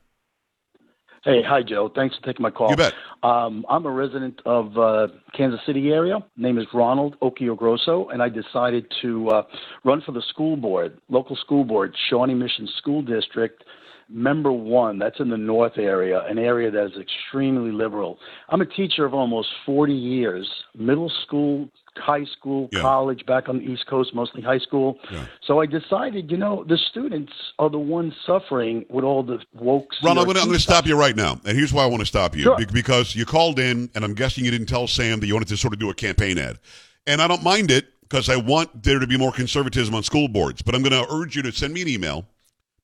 Hey, 1.23 1.43
hi, 1.43 1.61
Joe. 1.61 1.91
Thanks 1.93 2.15
for 2.15 2.25
taking 2.25 2.41
my 2.41 2.49
call. 2.49 2.71
You 2.71 2.77
bet. 2.77 2.93
Um, 3.21 3.63
I'm 3.69 3.85
a 3.85 3.91
resident 3.91 4.41
of 4.43 4.75
uh, 4.75 5.07
Kansas 5.37 5.59
City 5.67 5.89
area. 5.89 6.17
Name 6.35 6.57
is 6.57 6.65
Ronald 6.73 7.15
Occhio 7.21 8.11
and 8.11 8.23
I 8.23 8.29
decided 8.29 8.91
to 9.03 9.29
uh, 9.29 9.43
run 9.83 10.01
for 10.01 10.13
the 10.13 10.23
school 10.29 10.57
board, 10.57 10.97
local 11.09 11.35
school 11.35 11.63
board, 11.63 11.95
Shawnee 12.09 12.33
Mission 12.33 12.67
School 12.79 13.03
District, 13.03 13.63
member 14.09 14.51
one. 14.51 14.97
That's 14.97 15.19
in 15.19 15.29
the 15.29 15.37
north 15.37 15.77
area, 15.77 16.25
an 16.27 16.39
area 16.39 16.71
that 16.71 16.85
is 16.85 16.97
extremely 16.99 17.71
liberal. 17.71 18.17
I'm 18.49 18.61
a 18.61 18.65
teacher 18.65 19.05
of 19.05 19.13
almost 19.13 19.49
40 19.63 19.93
years, 19.93 20.49
middle 20.75 21.11
school, 21.27 21.69
high 21.97 22.25
school, 22.25 22.69
Yeah. 22.71 22.81
college, 22.81 23.25
back 23.25 23.49
on 23.49 23.57
the 23.59 23.63
East 23.65 23.85
Coast, 23.87 24.13
mostly 24.15 24.41
high 24.41 24.59
school. 24.59 24.97
Yeah. 25.11 25.25
So 25.45 25.59
I 25.59 25.65
decided, 25.65 26.31
you 26.31 26.37
know, 26.37 26.63
the 26.67 26.77
students 26.77 27.33
are 27.59 27.69
the 27.69 27.79
ones 27.79 28.13
suffering 28.25 28.85
with 28.89 29.03
all 29.03 29.23
the 29.23 29.39
woke. 29.53 29.89
Ron, 30.03 30.17
I'm 30.17 30.25
going 30.25 30.37
to 30.37 30.59
stop 30.59 30.85
you 30.85 30.97
right 30.97 31.15
now. 31.15 31.39
And 31.45 31.57
here's 31.57 31.73
why 31.73 31.83
I 31.83 31.87
want 31.87 31.99
to 32.01 32.05
stop 32.05 32.35
you. 32.35 32.43
Sure. 32.43 32.57
Be- 32.57 32.65
because 32.65 33.15
you 33.15 33.25
called 33.25 33.59
in, 33.59 33.89
and 33.93 34.03
I'm 34.05 34.13
guessing 34.13 34.45
you 34.45 34.51
didn't 34.51 34.67
tell 34.67 34.87
Sam 34.87 35.19
that 35.19 35.27
you 35.27 35.33
wanted 35.33 35.49
to 35.49 35.57
sort 35.57 35.73
of 35.73 35.79
do 35.79 35.89
a 35.89 35.93
campaign 35.93 36.37
ad. 36.37 36.59
And 37.07 37.21
I 37.21 37.27
don't 37.27 37.43
mind 37.43 37.71
it 37.71 37.87
because 38.01 38.29
I 38.29 38.35
want 38.37 38.83
there 38.83 38.99
to 38.99 39.07
be 39.07 39.17
more 39.17 39.31
conservatism 39.31 39.93
on 39.95 40.03
school 40.03 40.27
boards. 40.27 40.61
But 40.61 40.75
I'm 40.75 40.83
going 40.83 40.91
to 41.05 41.11
urge 41.13 41.35
you 41.35 41.41
to 41.43 41.51
send 41.51 41.73
me 41.73 41.81
an 41.81 41.87
email, 41.87 42.25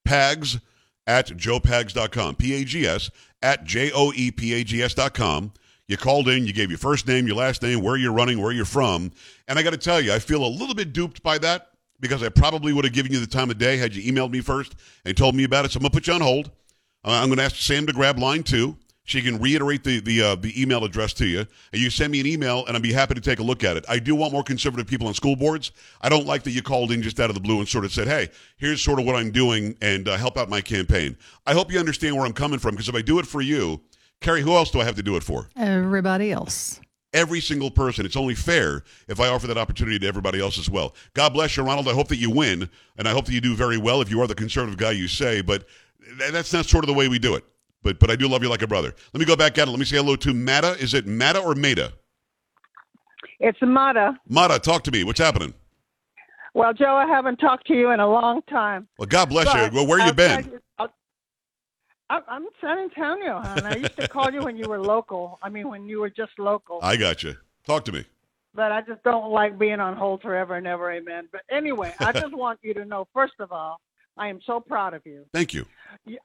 pags 0.08 0.60
at 1.06 1.28
joepags.com, 1.28 2.36
P-A-G-S, 2.36 3.10
at 3.42 3.64
J-O-E-P-A-G-S 3.64 4.94
dot 4.94 5.14
com. 5.14 5.54
You 5.88 5.96
called 5.96 6.28
in, 6.28 6.46
you 6.46 6.52
gave 6.52 6.70
your 6.70 6.78
first 6.78 7.08
name, 7.08 7.28
your 7.28 7.38
last 7.38 7.62
name, 7.62 7.82
where 7.82 7.96
you're 7.96 8.12
running, 8.12 8.42
where 8.42 8.52
you're 8.52 8.66
from. 8.66 9.12
And 9.48 9.58
I 9.58 9.64
got 9.64 9.72
to 9.72 9.78
tell 9.78 10.02
you, 10.02 10.12
I 10.12 10.20
feel 10.20 10.46
a 10.46 10.48
little 10.48 10.76
bit 10.76 10.92
duped 10.92 11.24
by 11.24 11.38
that 11.38 11.70
because 12.02 12.22
I 12.22 12.30
probably 12.30 12.74
would 12.74 12.84
have 12.84 12.94
given 12.94 13.14
you 13.14 13.20
the 13.20 13.28
time 13.28 13.50
of 13.50 13.58
day 13.58 13.78
had 13.78 13.96
you 13.96 14.12
emailed 14.12 14.32
me 14.32 14.42
first 14.42 14.76
and 15.06 15.16
told 15.16 15.34
me 15.34 15.46
about 15.46 15.64
it. 15.64 15.72
So 15.72 15.78
I'm 15.78 15.84
going 15.84 15.92
to 15.92 15.96
put 15.96 16.08
you 16.08 16.14
on 16.14 16.22
hold. 16.22 16.52
Uh, 17.06 17.12
I'm 17.12 17.28
going 17.28 17.38
to 17.38 17.44
ask 17.44 17.56
Sam 17.56 17.88
to 17.88 17.94
grab 17.94 18.20
line 18.20 18.44
two. 18.44 18.76
She 19.06 19.22
can 19.22 19.40
reiterate 19.40 19.86
the 19.86 20.02
the 20.02 20.22
uh, 20.22 20.36
the 20.36 20.62
email 20.62 20.84
address 20.84 21.14
to 21.14 21.26
you, 21.26 21.40
and 21.72 21.82
you 21.82 21.90
send 21.90 22.12
me 22.12 22.20
an 22.20 22.26
email, 22.26 22.66
and 22.66 22.76
I'd 22.76 22.84
be 22.84 22.92
happy 22.92 23.14
to 23.14 23.22
take 23.22 23.40
a 23.40 23.44
look 23.44 23.64
at 23.64 23.78
it. 23.78 23.86
I 23.88 24.00
do 24.00 24.14
want 24.16 24.34
more 24.34 24.44
conservative 24.44 24.86
people 24.86 25.08
on 25.08 25.14
school 25.14 25.38
boards. 25.38 25.72
I 26.02 26.10
don't 26.10 26.26
like 26.26 26.44
that 26.44 26.52
you 26.52 26.62
called 26.62 26.92
in 26.92 27.02
just 27.02 27.18
out 27.22 27.30
of 27.30 27.34
the 27.34 27.40
blue 27.40 27.60
and 27.60 27.70
sort 27.70 27.86
of 27.86 27.94
said, 27.94 28.10
"Hey, 28.10 28.28
here's 28.58 28.82
sort 28.82 29.00
of 29.00 29.06
what 29.06 29.16
I'm 29.16 29.32
doing, 29.32 29.78
and 29.82 30.10
uh, 30.10 30.18
help 30.18 30.38
out 30.38 30.50
my 30.50 30.60
campaign." 30.60 31.16
I 31.46 31.54
hope 31.54 31.72
you 31.72 31.80
understand 31.80 32.18
where 32.18 32.26
I'm 32.26 32.34
coming 32.34 32.60
from, 32.60 32.72
because 32.72 32.90
if 32.90 32.96
I 32.96 33.02
do 33.02 33.18
it 33.20 33.26
for 33.26 33.42
you, 33.42 33.80
Carrie, 34.22 34.42
who 34.42 34.56
else 34.56 34.72
do 34.72 34.82
I 34.82 34.84
have 34.86 34.96
to 34.96 35.04
do 35.04 35.16
it 35.16 35.24
for? 35.24 35.50
Everybody 35.56 36.32
else. 36.32 36.80
Every 37.14 37.40
single 37.40 37.72
person. 37.72 38.06
It's 38.06 38.18
only 38.18 38.36
fair 38.36 38.84
if 39.08 39.20
I 39.20 39.28
offer 39.30 39.48
that 39.48 39.58
opportunity 39.58 39.98
to 40.00 40.08
everybody 40.08 40.40
else 40.42 40.58
as 40.60 40.70
well. 40.70 40.94
God 41.14 41.34
bless 41.34 41.56
you, 41.56 41.64
Ronald. 41.64 41.88
I 41.88 41.94
hope 41.94 42.10
that 42.10 42.18
you 42.18 42.30
win, 42.30 42.70
and 42.98 43.08
I 43.08 43.12
hope 43.12 43.26
that 43.26 43.34
you 43.34 43.42
do 43.42 43.56
very 43.56 43.78
well 43.78 44.02
if 44.02 44.10
you 44.12 44.22
are 44.22 44.28
the 44.28 44.36
conservative 44.36 44.78
guy 44.78 44.92
you 44.92 45.08
say. 45.08 45.42
But 45.42 45.66
that's 46.32 46.52
not 46.54 46.66
sort 46.66 46.84
of 46.84 46.88
the 46.88 46.94
way 46.94 47.08
we 47.08 47.20
do 47.20 47.36
it. 47.36 47.46
But 47.84 48.00
but 48.00 48.10
I 48.12 48.16
do 48.16 48.28
love 48.28 48.44
you 48.44 48.50
like 48.50 48.62
a 48.62 48.68
brother. 48.68 48.94
Let 49.14 49.20
me 49.20 49.26
go 49.26 49.36
back 49.36 49.58
at 49.58 49.68
it. 49.68 49.72
Let 49.72 49.80
me 49.80 49.86
say 49.86 49.98
hello 49.98 50.16
to 50.18 50.34
Mata. 50.34 50.76
Is 50.80 50.94
it 50.94 51.08
Mata 51.08 51.40
or 51.40 51.56
Mata? 51.56 51.94
It's 53.40 53.58
Mata. 53.62 54.18
Mata, 54.28 54.60
talk 54.60 54.84
to 54.86 54.92
me. 54.92 55.04
What's 55.04 55.20
happening? 55.20 55.54
Well, 56.54 56.74
Joe, 56.74 56.96
I 56.96 57.06
haven't 57.06 57.38
talked 57.38 57.68
to 57.68 57.74
you 57.74 57.92
in 57.92 58.00
a 58.00 58.08
long 58.10 58.42
time. 58.50 58.88
Well, 58.98 59.06
God 59.06 59.30
bless 59.30 59.46
But 59.46 59.72
you. 59.72 59.78
Well, 59.78 59.88
where 59.88 60.06
you 60.06 60.12
been? 60.14 60.46
you- 60.46 60.60
I'll- 60.80 60.88
I- 60.88 60.90
I'm 62.10 62.46
San 62.62 62.78
Antonio, 62.80 63.42
hon. 63.42 63.66
I 63.66 63.76
used 63.76 63.98
to 63.98 64.08
call 64.08 64.32
you 64.32 64.42
when 64.42 64.56
you 64.58 64.68
were 64.70 64.80
local. 64.80 65.40
I 65.42 65.50
mean, 65.50 65.68
when 65.70 65.88
you 65.88 66.00
were 66.00 66.10
just 66.10 66.32
local. 66.40 66.80
I 66.82 66.96
got 66.96 67.24
you. 67.24 67.36
Talk 67.66 67.84
to 67.86 67.92
me. 67.92 68.06
But 68.56 68.72
I 68.72 68.82
just 68.82 69.04
don't 69.04 69.30
like 69.32 69.60
being 69.60 69.80
on 69.80 69.96
hold 69.98 70.22
forever 70.22 70.56
and 70.56 70.66
ever. 70.66 70.92
Amen. 70.92 71.28
But 71.32 71.42
anyway, 71.52 71.94
I 72.00 72.12
just 72.14 72.34
want 72.44 72.60
you 72.64 72.74
to 72.76 72.86
know, 72.86 73.08
first 73.14 73.34
of 73.40 73.52
all, 73.52 73.80
I 74.18 74.30
am 74.30 74.40
so 74.46 74.60
proud 74.60 74.94
of 74.94 75.06
you. 75.06 75.26
Thank 75.34 75.54
you. 75.54 75.66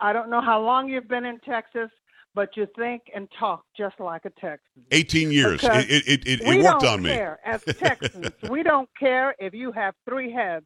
I 0.01 0.13
don't 0.13 0.31
know 0.31 0.41
how 0.41 0.61
long 0.63 0.89
you've 0.89 1.09
been 1.09 1.25
in 1.27 1.41
Texas, 1.41 1.91
but 2.35 2.57
you 2.57 2.67
think 2.77 3.03
and 3.15 3.29
talk 3.39 3.65
just 3.77 3.99
like 4.01 4.25
a 4.25 4.31
Texan. 4.31 4.85
18 4.93 5.31
years. 5.33 5.61
Because 5.61 5.85
It, 5.85 5.91
it, 5.91 6.27
it, 6.27 6.41
it, 6.43 6.49
we 6.49 6.63
worked 6.63 6.81
don't 6.83 6.95
on 6.95 7.03
me. 7.03 7.11
care 7.11 7.39
as 7.45 7.63
Texans. 7.79 8.31
we 8.49 8.63
don't 8.63 8.89
care 8.99 9.35
if 9.39 9.53
you 9.53 9.73
have 9.73 9.95
three 10.09 10.33
heads. 10.33 10.65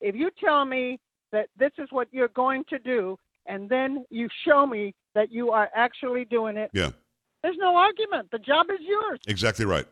If 0.00 0.16
you 0.16 0.30
tell 0.42 0.64
me 0.64 0.98
that 1.32 1.48
this 1.58 1.72
is 1.78 1.88
what 1.90 2.08
you're 2.10 2.28
going 2.28 2.64
to 2.70 2.78
do, 2.78 3.18
and 3.48 3.68
then 3.68 4.04
you 4.10 4.28
show 4.46 4.66
me 4.66 4.94
that 5.14 5.32
you 5.32 5.50
are 5.50 5.68
actually 5.74 6.24
doing 6.24 6.56
it, 6.56 6.70
Yeah, 6.72 6.90
there's 7.42 7.56
no 7.58 7.74
argument. 7.76 8.30
The 8.30 8.38
job 8.38 8.66
is 8.70 8.80
yours. 8.80 9.18
exactly 9.26 9.64
right. 9.64 9.86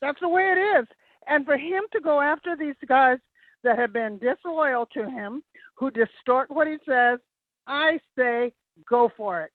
That's 0.00 0.20
the 0.20 0.28
way 0.28 0.44
it 0.54 0.58
is. 0.80 0.86
And 1.26 1.44
for 1.44 1.56
him 1.56 1.82
to 1.92 2.00
go 2.00 2.20
after 2.20 2.56
these 2.56 2.76
guys 2.86 3.18
that 3.64 3.78
have 3.78 3.92
been 3.92 4.18
disloyal 4.18 4.86
to 4.94 5.10
him, 5.10 5.42
who 5.74 5.90
distort 5.90 6.50
what 6.50 6.66
he 6.66 6.76
says, 6.88 7.18
I 7.66 7.98
say 8.16 8.52
go 8.88 9.10
for 9.16 9.42
it. 9.42 9.52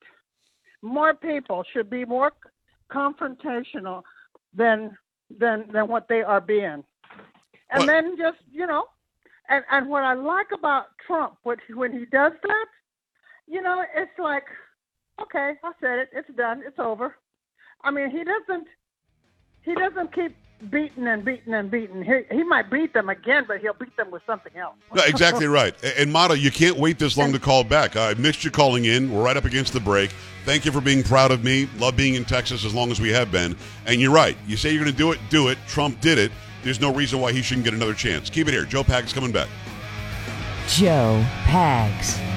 More 0.81 1.13
people 1.13 1.63
should 1.71 1.89
be 1.89 2.03
more 2.05 2.31
confrontational 2.91 4.03
than 4.53 4.95
than 5.39 5.65
than 5.71 5.87
what 5.87 6.07
they 6.07 6.21
are 6.21 6.41
being. 6.41 6.83
And 7.71 7.79
Well- 7.79 7.87
then 7.87 8.17
just 8.17 8.39
you 8.51 8.67
know, 8.67 8.85
and 9.49 9.63
and 9.71 9.89
what 9.89 10.03
I 10.03 10.13
like 10.13 10.51
about 10.51 10.87
Trump, 11.05 11.37
what 11.43 11.59
when 11.73 11.91
he 11.91 12.05
does 12.05 12.33
that, 12.43 12.65
you 13.47 13.61
know, 13.61 13.83
it's 13.95 14.17
like, 14.19 14.45
okay, 15.21 15.53
I 15.63 15.71
said 15.79 15.99
it, 15.99 16.09
it's 16.13 16.29
done, 16.35 16.63
it's 16.65 16.79
over. 16.79 17.15
I 17.83 17.91
mean, 17.91 18.09
he 18.09 18.23
doesn't 18.23 18.67
he 19.63 19.75
doesn't 19.75 20.13
keep 20.13 20.35
beating 20.69 21.07
and 21.07 21.25
beating 21.25 21.53
and 21.53 21.69
beating. 21.69 22.03
He 22.03 22.21
he 22.35 22.43
might 22.43 22.69
beat 22.71 22.93
them 22.93 23.09
again, 23.09 23.45
but 23.47 23.59
he'll 23.59 23.73
beat 23.73 23.95
them 23.97 24.11
with 24.11 24.21
something 24.25 24.55
else. 24.55 24.75
No, 24.93 25.03
exactly 25.03 25.47
right. 25.47 25.75
And 25.97 26.11
Mata, 26.11 26.37
you 26.37 26.51
can't 26.51 26.77
wait 26.77 26.99
this 26.99 27.17
long 27.17 27.33
to 27.33 27.39
call 27.39 27.63
back. 27.63 27.95
I 27.95 28.13
missed 28.15 28.43
you 28.43 28.51
calling 28.51 28.85
in. 28.85 29.11
We're 29.11 29.23
right 29.23 29.37
up 29.37 29.45
against 29.45 29.73
the 29.73 29.79
break. 29.79 30.11
Thank 30.45 30.65
you 30.65 30.71
for 30.71 30.81
being 30.81 31.03
proud 31.03 31.31
of 31.31 31.43
me. 31.43 31.69
Love 31.77 31.95
being 31.95 32.15
in 32.15 32.25
Texas 32.25 32.65
as 32.65 32.73
long 32.73 32.91
as 32.91 32.99
we 32.99 33.09
have 33.09 33.31
been. 33.31 33.55
And 33.85 34.01
you're 34.01 34.11
right. 34.11 34.37
You 34.45 34.57
say 34.57 34.71
you're 34.71 34.83
going 34.83 34.91
to 34.91 34.97
do 34.97 35.11
it, 35.11 35.19
do 35.29 35.47
it. 35.47 35.57
Trump 35.67 36.01
did 36.01 36.17
it. 36.17 36.31
There's 36.63 36.81
no 36.81 36.93
reason 36.93 37.19
why 37.19 37.31
he 37.31 37.41
shouldn't 37.41 37.65
get 37.65 37.73
another 37.73 37.93
chance. 37.93 38.29
Keep 38.29 38.47
it 38.47 38.51
here. 38.53 38.65
Joe 38.65 38.83
Pags 38.83 39.13
coming 39.13 39.31
back. 39.31 39.49
Joe 40.67 41.25
Pags. 41.43 42.32